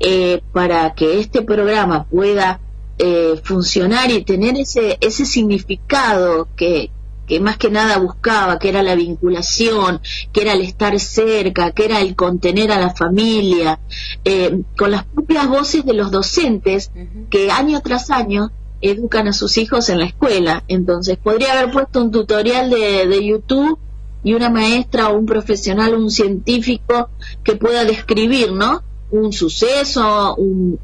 eh, 0.00 0.42
para 0.52 0.94
que 0.94 1.20
este 1.20 1.42
programa 1.42 2.04
pueda 2.04 2.60
eh, 2.98 3.40
funcionar 3.42 4.10
y 4.10 4.24
tener 4.24 4.56
ese, 4.56 4.98
ese 5.00 5.24
significado 5.24 6.48
que, 6.56 6.90
que 7.26 7.40
más 7.40 7.56
que 7.56 7.70
nada 7.70 7.98
buscaba, 7.98 8.58
que 8.58 8.68
era 8.68 8.82
la 8.82 8.94
vinculación, 8.94 10.00
que 10.32 10.42
era 10.42 10.52
el 10.52 10.62
estar 10.62 10.98
cerca, 10.98 11.70
que 11.72 11.84
era 11.84 12.00
el 12.00 12.14
contener 12.16 12.72
a 12.72 12.80
la 12.80 12.94
familia, 12.94 13.80
eh, 14.24 14.62
con 14.76 14.90
las 14.90 15.04
propias 15.04 15.48
voces 15.48 15.84
de 15.84 15.94
los 15.94 16.10
docentes 16.10 16.90
que 17.30 17.50
año 17.50 17.80
tras 17.80 18.10
año 18.10 18.50
educan 18.80 19.28
a 19.28 19.32
sus 19.32 19.56
hijos 19.58 19.88
en 19.88 20.00
la 20.00 20.06
escuela. 20.06 20.64
Entonces, 20.68 21.16
podría 21.16 21.52
haber 21.52 21.70
puesto 21.72 22.02
un 22.02 22.10
tutorial 22.10 22.68
de, 22.70 23.06
de 23.06 23.26
YouTube 23.26 23.78
y 24.24 24.34
una 24.34 24.50
maestra 24.50 25.08
o 25.08 25.18
un 25.18 25.26
profesional, 25.26 25.94
un 25.94 26.10
científico 26.10 27.10
que 27.42 27.56
pueda 27.56 27.84
describir, 27.84 28.52
¿no? 28.52 28.82
Un 29.10 29.32
suceso, 29.32 30.34
un, 30.36 30.78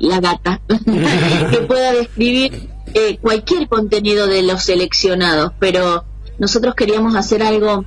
la 0.00 0.20
gata, 0.20 0.60
que 1.50 1.58
pueda 1.58 1.92
describir 1.92 2.71
eh, 2.94 3.18
cualquier 3.20 3.68
contenido 3.68 4.26
de 4.26 4.42
los 4.42 4.64
seleccionados, 4.64 5.52
pero 5.58 6.04
nosotros 6.38 6.74
queríamos 6.74 7.14
hacer 7.14 7.42
algo 7.42 7.84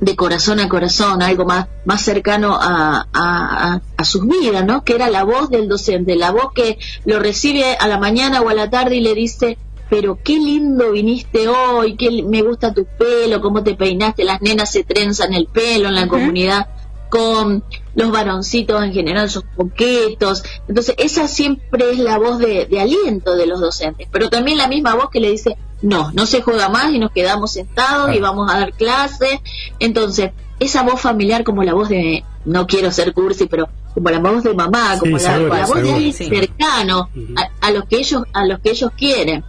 de 0.00 0.16
corazón 0.16 0.60
a 0.60 0.68
corazón, 0.68 1.22
algo 1.22 1.44
más, 1.44 1.68
más 1.84 2.00
cercano 2.00 2.56
a, 2.58 3.06
a, 3.12 3.80
a, 3.96 4.04
sus 4.04 4.26
vidas, 4.26 4.64
¿no? 4.64 4.82
Que 4.82 4.94
era 4.94 5.10
la 5.10 5.24
voz 5.24 5.50
del 5.50 5.68
docente, 5.68 6.16
la 6.16 6.30
voz 6.30 6.52
que 6.54 6.78
lo 7.04 7.18
recibe 7.18 7.76
a 7.78 7.86
la 7.86 7.98
mañana 7.98 8.40
o 8.40 8.48
a 8.48 8.54
la 8.54 8.70
tarde 8.70 8.96
y 8.96 9.00
le 9.00 9.14
dice, 9.14 9.58
pero 9.90 10.18
qué 10.22 10.38
lindo 10.38 10.92
viniste 10.92 11.48
hoy, 11.48 11.96
qué 11.96 12.22
me 12.22 12.42
gusta 12.42 12.72
tu 12.72 12.86
pelo, 12.86 13.42
cómo 13.42 13.62
te 13.62 13.74
peinaste, 13.74 14.24
las 14.24 14.40
nenas 14.40 14.72
se 14.72 14.84
trenzan 14.84 15.34
el 15.34 15.46
pelo 15.46 15.88
en 15.88 15.94
la 15.94 16.08
comunidad 16.08 16.68
con 17.10 17.64
los 17.94 18.10
varoncitos 18.10 18.82
en 18.82 18.92
general 18.92 19.28
son 19.28 19.44
coquetos, 19.56 20.42
entonces 20.68 20.94
esa 20.98 21.28
siempre 21.28 21.90
es 21.90 21.98
la 21.98 22.18
voz 22.18 22.38
de, 22.38 22.68
aliento 22.80 23.36
de 23.36 23.46
los 23.46 23.60
docentes, 23.60 24.08
pero 24.10 24.30
también 24.30 24.56
la 24.56 24.68
misma 24.68 24.94
voz 24.94 25.10
que 25.10 25.20
le 25.20 25.30
dice, 25.30 25.56
no, 25.82 26.10
no 26.12 26.26
se 26.26 26.40
juega 26.40 26.68
más 26.68 26.92
y 26.92 26.98
nos 26.98 27.10
quedamos 27.10 27.52
sentados 27.52 28.14
y 28.14 28.20
vamos 28.20 28.50
a 28.50 28.60
dar 28.60 28.72
clases, 28.72 29.40
entonces 29.78 30.30
esa 30.60 30.82
voz 30.82 31.00
familiar 31.00 31.42
como 31.42 31.64
la 31.64 31.74
voz 31.74 31.88
de, 31.88 32.24
no 32.44 32.66
quiero 32.66 32.90
ser 32.92 33.12
cursi, 33.12 33.46
pero 33.46 33.68
como 33.94 34.08
la 34.08 34.18
voz 34.18 34.44
de 34.44 34.54
mamá, 34.54 34.98
como 34.98 35.18
la, 35.18 35.66
voz 35.66 35.82
de 35.82 35.92
alguien 35.92 36.12
cercano 36.12 37.08
a, 37.36 37.66
a, 37.66 37.70
los 37.72 37.84
que 37.86 37.96
ellos, 37.96 38.22
a 38.32 38.44
los 38.44 38.60
que 38.60 38.70
ellos 38.70 38.90
quieren. 38.96 39.44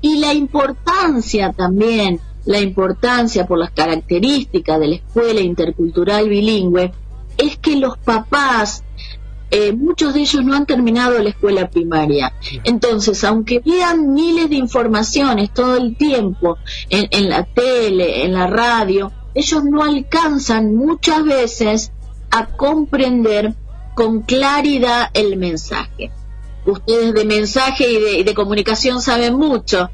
Y 0.00 0.18
la 0.18 0.32
importancia 0.32 1.52
también, 1.52 2.20
la 2.48 2.60
importancia 2.60 3.46
por 3.46 3.58
las 3.58 3.72
características 3.72 4.80
de 4.80 4.88
la 4.88 4.94
escuela 4.94 5.42
intercultural 5.42 6.30
bilingüe, 6.30 6.90
es 7.36 7.58
que 7.58 7.76
los 7.76 7.98
papás, 7.98 8.84
eh, 9.50 9.72
muchos 9.72 10.14
de 10.14 10.20
ellos 10.20 10.42
no 10.46 10.54
han 10.54 10.64
terminado 10.64 11.18
la 11.18 11.28
escuela 11.28 11.68
primaria. 11.68 12.32
Entonces, 12.64 13.22
aunque 13.24 13.60
vean 13.60 14.14
miles 14.14 14.48
de 14.48 14.56
informaciones 14.56 15.52
todo 15.52 15.76
el 15.76 15.94
tiempo 15.98 16.56
en, 16.88 17.08
en 17.10 17.28
la 17.28 17.44
tele, 17.44 18.24
en 18.24 18.32
la 18.32 18.46
radio, 18.46 19.12
ellos 19.34 19.62
no 19.64 19.82
alcanzan 19.82 20.74
muchas 20.74 21.24
veces 21.24 21.92
a 22.30 22.46
comprender 22.46 23.52
con 23.94 24.22
claridad 24.22 25.10
el 25.12 25.36
mensaje 25.36 26.10
ustedes 26.70 27.14
de 27.14 27.24
mensaje 27.24 27.90
y 27.90 28.22
de, 28.22 28.34
comunicación 28.34 29.00
saben 29.00 29.34
mucho. 29.34 29.90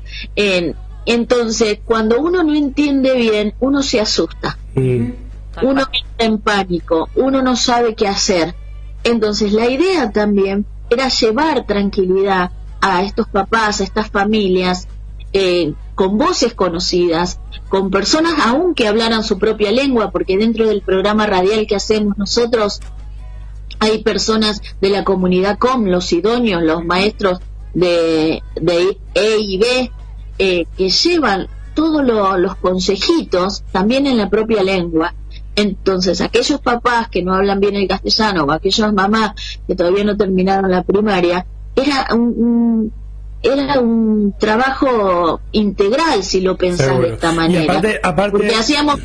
Entonces, 1.07 1.81
cuando 1.85 2.21
uno 2.21 2.43
no 2.43 2.55
entiende 2.55 3.15
bien, 3.15 3.55
uno 3.61 3.83
se 3.83 4.01
asusta. 4.01 4.59
Uno 4.75 5.83
está 5.83 6.25
en 6.25 6.39
pánico, 6.39 7.09
uno 7.15 7.43
no 7.43 7.57
sabe 7.57 7.95
qué 7.95 8.09
hacer. 8.09 8.55
Entonces, 9.05 9.53
la 9.53 9.69
idea 9.69 10.11
también 10.11 10.67
era 10.91 11.09
llevar 11.09 11.67
tranquilidad 11.67 12.51
a 12.81 13.03
estos 13.03 13.29
papás, 13.29 13.81
a 13.81 13.85
estas 13.85 14.11
familias, 14.11 14.89
eh, 15.33 15.75
con 15.95 16.17
voces 16.17 16.55
conocidas, 16.55 17.41
con 17.69 17.91
personas 17.91 18.35
aún 18.45 18.75
que 18.75 18.89
hablaran 18.89 19.23
su 19.25 19.39
propia 19.39 19.73
lengua, 19.73 20.11
porque 20.11 20.37
dentro 20.37 20.67
del 20.67 20.81
programa 20.81 21.27
radial 21.27 21.67
que 21.67 21.77
hacemos 21.77 22.17
nosotros 22.17 22.81
hay 23.79 24.03
personas 24.03 24.63
de 24.81 24.89
la 24.89 25.05
comunidad 25.05 25.59
com, 25.59 25.85
los 25.87 26.13
idóneos, 26.13 26.63
los 26.63 26.85
maestros 26.85 27.41
de, 27.75 28.43
de 28.55 28.99
E 29.15 29.39
y 29.39 29.59
B, 29.59 29.91
eh, 30.39 30.67
que 30.77 30.91
llevan 30.91 31.49
todos 31.75 32.05
los 32.39 32.57
consejitos 32.57 33.65
también 33.73 34.07
en 34.07 34.17
la 34.17 34.31
propia 34.31 34.63
lengua. 34.63 35.15
Entonces, 35.57 36.21
aquellos 36.21 36.61
papás 36.61 37.09
que 37.09 37.23
no 37.23 37.35
hablan 37.35 37.61
bien 37.61 37.77
el 37.77 37.89
castellano 37.89 38.45
o 38.45 38.53
aquellas 38.53 38.93
mamás 38.93 39.33
que 39.67 39.75
todavía 39.75 40.05
no 40.05 40.17
terminaron 40.17 40.71
la 40.71 40.83
primaria, 40.83 41.47
era 41.77 42.09
un, 42.15 42.93
era 43.43 43.79
un 43.81 44.35
trabajo 44.39 45.41
integral 45.53 46.23
si 46.23 46.41
lo 46.41 46.57
pensás 46.57 46.99
de 47.01 47.15
esta 47.15 47.33
manera. 47.33 47.81
Porque 48.31 48.55
hacíamos 48.55 49.01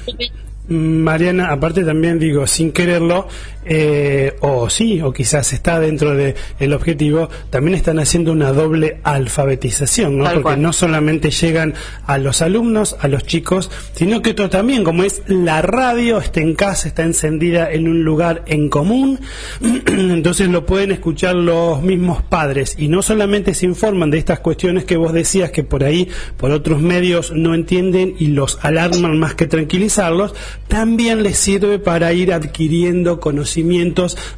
Mariana, 0.69 1.51
aparte 1.51 1.83
también 1.83 2.19
digo, 2.19 2.45
sin 2.45 2.71
quererlo, 2.71 3.27
eh, 3.71 4.35
o 4.39 4.67
sí, 4.67 4.99
o 4.99 5.13
quizás 5.13 5.53
está 5.53 5.79
dentro 5.79 6.15
del 6.15 6.33
el 6.59 6.73
objetivo, 6.73 7.29
también 7.51 7.75
están 7.75 7.99
haciendo 7.99 8.31
una 8.31 8.51
doble 8.51 8.99
alfabetización, 9.03 10.17
¿no? 10.17 10.25
Porque 10.41 10.57
no 10.57 10.73
solamente 10.73 11.29
llegan 11.29 11.75
a 12.07 12.17
los 12.17 12.41
alumnos, 12.41 12.97
a 12.99 13.07
los 13.07 13.23
chicos, 13.25 13.69
sino 13.93 14.23
que 14.23 14.33
todo 14.33 14.49
también, 14.49 14.83
como 14.83 15.03
es 15.03 15.21
la 15.27 15.61
radio, 15.61 16.17
está 16.17 16.41
en 16.41 16.55
casa, 16.55 16.87
está 16.87 17.03
encendida 17.03 17.71
en 17.71 17.87
un 17.87 18.03
lugar 18.03 18.43
en 18.47 18.69
común, 18.69 19.19
entonces 19.85 20.49
lo 20.49 20.65
pueden 20.65 20.91
escuchar 20.91 21.35
los 21.35 21.83
mismos 21.83 22.23
padres 22.23 22.75
y 22.75 22.87
no 22.87 23.03
solamente 23.03 23.53
se 23.53 23.67
informan 23.67 24.09
de 24.09 24.17
estas 24.17 24.39
cuestiones 24.39 24.85
que 24.85 24.97
vos 24.97 25.13
decías 25.13 25.51
que 25.51 25.63
por 25.63 25.83
ahí, 25.83 26.09
por 26.37 26.49
otros 26.49 26.81
medios 26.81 27.31
no 27.35 27.53
entienden 27.53 28.15
y 28.17 28.29
los 28.29 28.57
alarman 28.63 29.19
más 29.19 29.35
que 29.35 29.45
tranquilizarlos, 29.45 30.33
también 30.67 31.21
les 31.21 31.37
sirve 31.37 31.77
para 31.77 32.11
ir 32.13 32.33
adquiriendo 32.33 33.19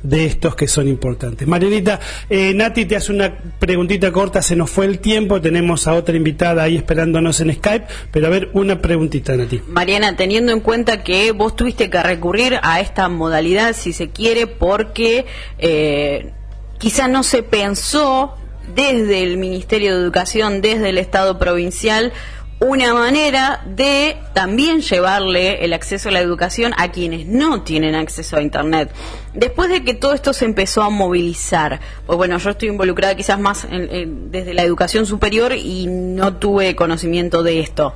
de 0.04 0.26
estos 0.26 0.56
que 0.56 0.68
son 0.68 0.88
importantes. 0.88 1.48
Marianita, 1.48 2.00
eh, 2.30 2.54
Nati 2.54 2.86
te 2.86 2.96
hace 2.96 3.12
una 3.12 3.34
preguntita 3.60 4.12
corta, 4.12 4.42
se 4.42 4.56
nos 4.56 4.70
fue 4.70 4.86
el 4.86 5.00
tiempo, 5.00 5.42
tenemos 5.42 5.88
a 5.88 5.94
otra 5.94 6.16
invitada 6.16 6.64
ahí 6.64 6.78
esperándonos 6.78 7.40
en 7.42 7.54
Skype, 7.54 7.86
pero 8.12 8.28
a 8.28 8.30
ver, 8.30 8.50
una 8.54 8.82
preguntita, 8.82 9.36
Nati. 9.36 9.62
Mariana, 9.68 10.16
teniendo 10.16 10.52
en 10.52 10.62
cuenta 10.62 11.04
que 11.04 11.32
vos 11.32 11.56
tuviste 11.56 11.90
que 11.90 12.02
recurrir 12.02 12.60
a 12.62 12.80
esta 12.80 13.08
modalidad, 13.10 13.76
si 13.76 13.94
se 13.94 14.10
quiere, 14.10 14.48
porque 14.48 15.26
eh, 15.58 16.32
quizá 16.78 17.08
no 17.08 17.24
se 17.24 17.44
pensó 17.44 18.36
desde 18.76 19.24
el 19.24 19.38
Ministerio 19.38 19.96
de 19.96 20.02
Educación, 20.02 20.62
desde 20.62 20.90
el 20.90 20.98
Estado 20.98 21.38
provincial, 21.38 22.14
una 22.62 22.94
manera 22.94 23.64
de 23.66 24.18
también 24.34 24.82
llevarle 24.82 25.66
el 25.66 25.74
acceso 25.74 26.10
a 26.10 26.12
la 26.12 26.20
educación 26.20 26.74
a 26.78 26.92
quienes 26.92 27.26
no 27.26 27.64
tienen 27.64 27.96
acceso 27.96 28.38
a 28.38 28.44
Internet. 28.44 28.92
Después 29.34 29.70
de 29.70 29.84
que 29.84 29.96
todo 29.96 30.14
esto 30.14 30.32
se 30.32 30.46
empezó 30.46 30.84
a 30.84 30.92
movilizar, 30.92 31.80
pues 32.06 32.18
bueno, 32.18 32.38
yo 32.38 32.52
estoy 32.52 32.70
involucrada 32.70 33.16
quizás 33.16 33.40
más 33.40 33.68
desde 33.68 34.54
la 34.54 34.62
educación 34.62 35.08
superior 35.08 35.54
y 35.54 35.88
no 35.88 36.38
tuve 36.38 36.76
conocimiento 36.76 37.42
de 37.42 37.62
esto. 37.62 37.96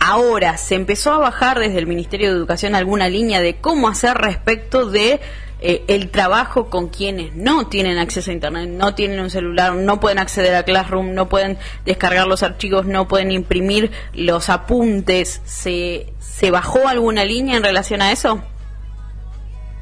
Ahora 0.00 0.56
se 0.56 0.76
empezó 0.76 1.12
a 1.12 1.18
bajar 1.18 1.58
desde 1.58 1.78
el 1.78 1.86
Ministerio 1.86 2.30
de 2.30 2.36
Educación 2.38 2.74
alguna 2.74 3.10
línea 3.10 3.42
de 3.42 3.56
cómo 3.56 3.88
hacer 3.88 4.16
respecto 4.16 4.86
de 4.86 5.20
eh, 5.66 5.84
el 5.88 6.10
trabajo 6.10 6.68
con 6.68 6.88
quienes 6.88 7.34
no 7.34 7.66
tienen 7.68 7.98
acceso 7.98 8.30
a 8.30 8.34
Internet, 8.34 8.68
no 8.68 8.94
tienen 8.94 9.18
un 9.18 9.30
celular, 9.30 9.74
no 9.74 9.98
pueden 9.98 10.18
acceder 10.18 10.54
a 10.54 10.62
Classroom, 10.62 11.14
no 11.14 11.28
pueden 11.28 11.58
descargar 11.84 12.26
los 12.26 12.42
archivos, 12.42 12.86
no 12.86 13.08
pueden 13.08 13.32
imprimir 13.32 13.90
los 14.12 14.50
apuntes. 14.50 15.40
¿Se, 15.44 16.12
se 16.20 16.50
bajó 16.50 16.86
alguna 16.86 17.24
línea 17.24 17.56
en 17.56 17.64
relación 17.64 18.02
a 18.02 18.12
eso? 18.12 18.42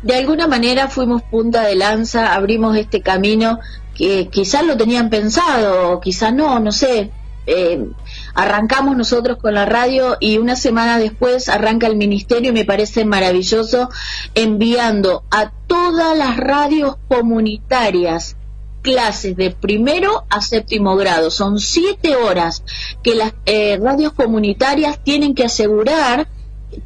de 0.03 0.16
alguna 0.16 0.49
manera 0.49 0.88
fuimos 0.88 1.23
punta 1.23 1.62
de 1.62 1.77
lanza, 1.77 2.35
abrimos 2.35 2.77
este 2.77 3.03
camino 3.03 3.61
que 3.95 4.29
quizás 4.29 4.64
lo 4.64 4.77
tenían 4.77 5.11
pensado, 5.11 6.01
quizás 6.01 6.35
no, 6.35 6.59
no 6.59 6.73
sé. 6.73 7.11
Eh, 7.47 7.87
arrancamos 8.35 8.97
nosotros 8.97 9.38
con 9.38 9.55
la 9.55 9.64
radio 9.64 10.16
y 10.21 10.38
una 10.38 10.57
semana 10.57 10.99
después 10.99 11.49
arranca 11.49 11.87
el 11.87 11.97
ministerio 11.97 12.51
y 12.51 12.55
me 12.55 12.64
parece 12.64 13.05
maravilloso 13.05 13.88
enviando 14.35 15.25
a 15.31 15.51
todas 15.66 16.16
las 16.16 16.37
radios 16.37 16.97
comunitarias 17.09 18.37
clases 18.83 19.37
de 19.37 19.51
primero 19.51 20.25
a 20.29 20.40
séptimo 20.40 20.97
grado. 20.97 21.31
Son 21.31 21.59
siete 21.59 22.16
horas 22.16 22.64
que 23.03 23.14
las 23.14 23.33
eh, 23.47 23.79
radios 23.81 24.12
comunitarias 24.12 25.03
tienen 25.03 25.35
que 25.35 25.45
asegurar 25.45 26.29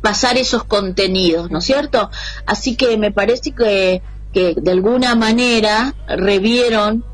pasar 0.01 0.37
esos 0.37 0.65
contenidos, 0.65 1.51
¿no 1.51 1.59
es 1.59 1.65
cierto? 1.65 2.11
Así 2.45 2.77
que 2.77 2.97
me 2.99 3.13
parece 3.13 3.53
que, 3.53 4.03
que 4.33 4.55
de 4.55 4.71
alguna 4.71 5.15
manera 5.15 5.95
revieron 6.09 7.05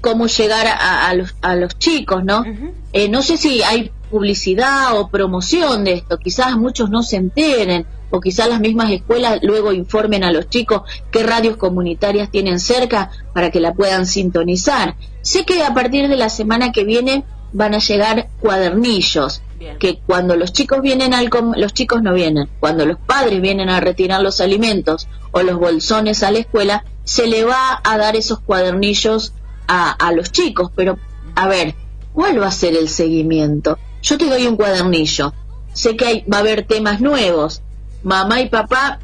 cómo 0.00 0.26
llegar 0.26 0.66
a, 0.66 1.14
los, 1.14 1.34
a 1.40 1.56
los 1.56 1.78
chicos, 1.78 2.24
¿no? 2.24 2.44
Eh, 2.92 3.08
no 3.08 3.22
sé 3.22 3.36
si 3.36 3.62
hay 3.62 3.90
publicidad 4.10 4.98
o 4.98 5.08
promoción 5.08 5.84
de 5.84 5.94
esto, 5.94 6.18
quizás 6.18 6.56
muchos 6.56 6.90
no 6.90 7.02
se 7.02 7.16
enteren 7.16 7.86
o 8.10 8.20
quizás 8.20 8.48
las 8.48 8.60
mismas 8.60 8.90
escuelas 8.90 9.38
luego 9.42 9.72
informen 9.72 10.22
a 10.22 10.32
los 10.32 10.50
chicos 10.50 10.82
qué 11.10 11.22
radios 11.22 11.56
comunitarias 11.56 12.30
tienen 12.30 12.60
cerca 12.60 13.10
para 13.32 13.50
que 13.50 13.60
la 13.60 13.72
puedan 13.72 14.06
sintonizar. 14.06 14.96
Sé 15.22 15.46
que 15.46 15.62
a 15.62 15.72
partir 15.72 16.08
de 16.08 16.16
la 16.16 16.28
semana 16.28 16.72
que 16.72 16.84
viene 16.84 17.24
van 17.54 17.74
a 17.74 17.78
llegar 17.78 18.28
cuadernillos 18.40 19.42
que 19.78 20.00
cuando 20.04 20.36
los 20.36 20.52
chicos 20.52 20.82
vienen 20.82 21.14
al 21.14 21.30
los 21.56 21.72
chicos 21.72 22.02
no 22.02 22.12
vienen, 22.12 22.48
cuando 22.60 22.84
los 22.84 22.98
padres 22.98 23.40
vienen 23.40 23.68
a 23.68 23.80
retirar 23.80 24.20
los 24.20 24.40
alimentos 24.40 25.08
o 25.30 25.42
los 25.42 25.56
bolsones 25.56 26.22
a 26.22 26.30
la 26.30 26.40
escuela, 26.40 26.84
se 27.04 27.26
le 27.26 27.44
va 27.44 27.80
a 27.82 27.96
dar 27.96 28.16
esos 28.16 28.40
cuadernillos 28.40 29.34
a, 29.72 29.90
a 29.92 30.12
los 30.12 30.30
chicos, 30.30 30.70
pero 30.74 30.98
a 31.34 31.48
ver, 31.48 31.74
¿cuál 32.12 32.40
va 32.40 32.48
a 32.48 32.52
ser 32.52 32.76
el 32.76 32.88
seguimiento? 32.88 33.78
Yo 34.02 34.18
te 34.18 34.26
doy 34.26 34.46
un 34.46 34.56
cuadernillo, 34.56 35.32
sé 35.72 35.96
que 35.96 36.04
hay, 36.04 36.24
va 36.32 36.38
a 36.38 36.40
haber 36.40 36.66
temas 36.66 37.00
nuevos, 37.00 37.62
mamá 38.02 38.40
y 38.40 38.48
papá 38.48 38.98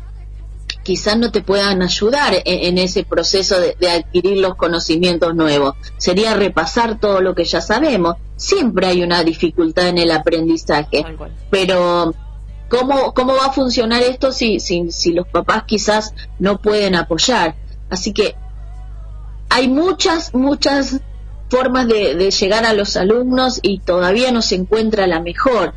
quizás 0.82 1.18
no 1.18 1.30
te 1.30 1.42
puedan 1.42 1.82
ayudar 1.82 2.34
en, 2.44 2.78
ese 2.78 3.04
proceso 3.04 3.56
de, 3.60 3.90
adquirir 3.90 4.38
los 4.38 4.54
conocimientos 4.54 5.34
nuevos. 5.34 5.74
Sería 5.98 6.32
repasar 6.34 6.98
todo 6.98 7.20
lo 7.20 7.34
que 7.34 7.44
ya 7.44 7.60
sabemos. 7.60 8.16
Siempre 8.36 8.86
hay 8.86 9.02
una 9.02 9.22
dificultad 9.22 9.88
en 9.88 9.98
el 9.98 10.10
aprendizaje, 10.10 11.04
pero 11.50 12.14
¿cómo, 12.70 13.12
¿cómo 13.12 13.34
va 13.34 13.46
a 13.48 13.52
funcionar 13.52 14.02
esto 14.02 14.32
si, 14.32 14.60
si, 14.60 14.90
si 14.90 15.12
los 15.12 15.28
papás 15.28 15.64
quizás 15.66 16.14
no 16.38 16.56
pueden 16.62 16.94
apoyar? 16.94 17.54
Así 17.90 18.14
que 18.14 18.34
hay 19.48 19.68
muchas, 19.68 20.34
muchas 20.34 21.00
formas 21.48 21.88
de, 21.88 22.30
llegar 22.30 22.64
a 22.64 22.72
los 22.72 22.96
alumnos 22.96 23.60
y 23.62 23.78
todavía 23.80 24.32
no 24.32 24.42
se 24.42 24.56
encuentra 24.56 25.06
la 25.06 25.20
mejor. 25.20 25.74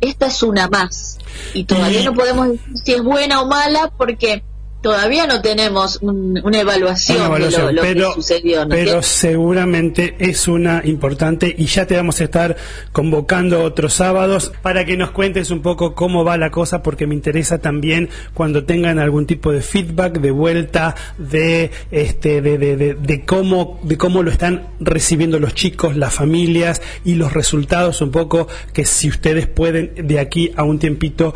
Esta 0.00 0.26
es 0.26 0.42
una 0.42 0.68
más. 0.68 1.18
Y 1.52 1.64
todavía 1.64 2.04
no 2.04 2.14
podemos 2.14 2.48
decir 2.48 2.78
si 2.84 2.92
es 2.92 3.02
buena 3.02 3.40
o 3.40 3.46
mala 3.46 3.90
porque 3.96 4.44
todavía 4.84 5.26
no 5.26 5.40
tenemos 5.40 5.98
una 6.02 6.60
evaluación, 6.60 7.40
de 7.40 7.72
lo, 7.72 7.80
pero, 7.80 8.08
que 8.08 8.14
sucedió. 8.16 8.68
pero 8.68 9.00
seguramente 9.00 10.14
es 10.18 10.46
una 10.46 10.82
importante 10.84 11.54
y 11.56 11.64
ya 11.64 11.86
te 11.86 11.96
vamos 11.96 12.20
a 12.20 12.24
estar 12.24 12.54
convocando 12.92 13.62
otros 13.62 13.94
sábados 13.94 14.52
para 14.60 14.84
que 14.84 14.98
nos 14.98 15.10
cuentes 15.12 15.50
un 15.50 15.62
poco 15.62 15.94
cómo 15.94 16.22
va 16.22 16.36
la 16.36 16.50
cosa 16.50 16.82
porque 16.82 17.06
me 17.06 17.14
interesa 17.14 17.62
también 17.62 18.10
cuando 18.34 18.64
tengan 18.64 18.98
algún 18.98 19.24
tipo 19.24 19.52
de 19.52 19.62
feedback, 19.62 20.20
de 20.20 20.30
vuelta, 20.30 20.94
de 21.16 21.70
este, 21.90 22.42
de, 22.42 22.58
de, 22.58 22.76
de 22.94 23.24
cómo, 23.24 23.80
de 23.84 23.96
cómo 23.96 24.22
lo 24.22 24.30
están 24.30 24.68
recibiendo 24.80 25.40
los 25.40 25.54
chicos, 25.54 25.96
las 25.96 26.12
familias 26.12 26.82
y 27.06 27.14
los 27.14 27.32
resultados 27.32 28.02
un 28.02 28.10
poco 28.10 28.48
que 28.74 28.84
si 28.84 29.08
ustedes 29.08 29.46
pueden 29.46 29.94
de 30.06 30.20
aquí 30.20 30.52
a 30.54 30.62
un 30.62 30.78
tiempito 30.78 31.32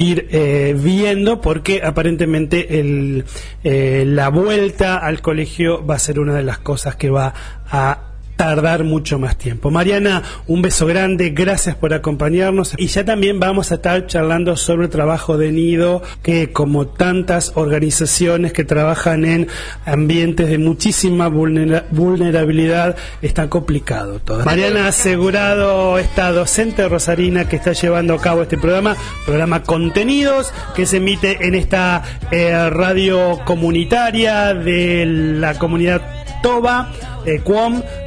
ir 0.00 0.28
eh, 0.30 0.74
viendo 0.76 1.42
porque 1.42 1.82
aparentemente 1.84 2.80
el, 2.80 3.24
eh, 3.62 4.04
la 4.06 4.30
vuelta 4.30 4.96
al 4.96 5.20
colegio 5.20 5.84
va 5.84 5.96
a 5.96 5.98
ser 5.98 6.18
una 6.18 6.34
de 6.34 6.42
las 6.42 6.58
cosas 6.58 6.96
que 6.96 7.10
va 7.10 7.34
a 7.70 8.09
tardar 8.40 8.84
mucho 8.84 9.18
más 9.18 9.36
tiempo. 9.36 9.70
Mariana, 9.70 10.22
un 10.46 10.62
beso 10.62 10.86
grande, 10.86 11.28
gracias 11.28 11.76
por 11.76 11.92
acompañarnos 11.92 12.72
y 12.78 12.86
ya 12.86 13.04
también 13.04 13.38
vamos 13.38 13.70
a 13.70 13.74
estar 13.74 14.06
charlando 14.06 14.56
sobre 14.56 14.84
el 14.84 14.90
trabajo 14.90 15.36
de 15.36 15.52
nido, 15.52 16.02
que 16.22 16.50
como 16.50 16.86
tantas 16.86 17.52
organizaciones 17.54 18.54
que 18.54 18.64
trabajan 18.64 19.26
en 19.26 19.48
ambientes 19.84 20.48
de 20.48 20.56
muchísima 20.56 21.28
vulnerabilidad, 21.28 22.96
está 23.20 23.50
complicado 23.50 24.20
todo. 24.20 24.42
Mariana 24.46 24.88
asegurado 24.88 25.98
esta 25.98 26.32
docente 26.32 26.88
rosarina 26.88 27.46
que 27.46 27.56
está 27.56 27.72
llevando 27.72 28.14
a 28.14 28.22
cabo 28.22 28.40
este 28.40 28.56
programa, 28.56 28.96
programa 29.26 29.64
Contenidos, 29.64 30.50
que 30.74 30.86
se 30.86 30.96
emite 30.96 31.46
en 31.46 31.54
esta 31.54 32.02
eh, 32.30 32.70
radio 32.70 33.38
comunitaria 33.44 34.54
de 34.54 35.04
la 35.04 35.58
comunidad 35.58 36.19
Toba, 36.42 36.92
eh, 37.24 37.42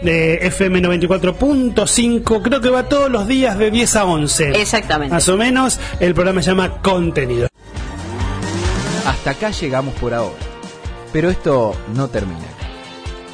de 0.03 0.35
FM 0.47 0.81
94.5. 0.81 2.41
Creo 2.41 2.61
que 2.61 2.69
va 2.69 2.89
todos 2.89 3.11
los 3.11 3.27
días 3.27 3.57
de 3.57 3.71
10 3.71 3.95
a 3.95 4.05
11. 4.05 4.61
Exactamente. 4.61 5.13
Más 5.13 5.27
o 5.29 5.37
menos. 5.37 5.79
El 5.99 6.13
programa 6.13 6.41
se 6.41 6.51
llama 6.51 6.81
Contenido. 6.81 7.47
Hasta 9.05 9.31
acá 9.31 9.51
llegamos 9.51 9.93
por 9.95 10.13
ahora. 10.13 10.35
Pero 11.11 11.29
esto 11.29 11.75
no 11.95 12.07
termina. 12.07 12.39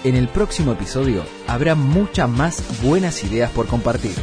En 0.03 0.15
el 0.15 0.27
próximo 0.27 0.73
episodio 0.73 1.23
habrá 1.47 1.75
muchas 1.75 2.29
más 2.29 2.63
buenas 2.81 3.23
ideas 3.23 3.51
por 3.51 3.67
compartir. 3.67 4.15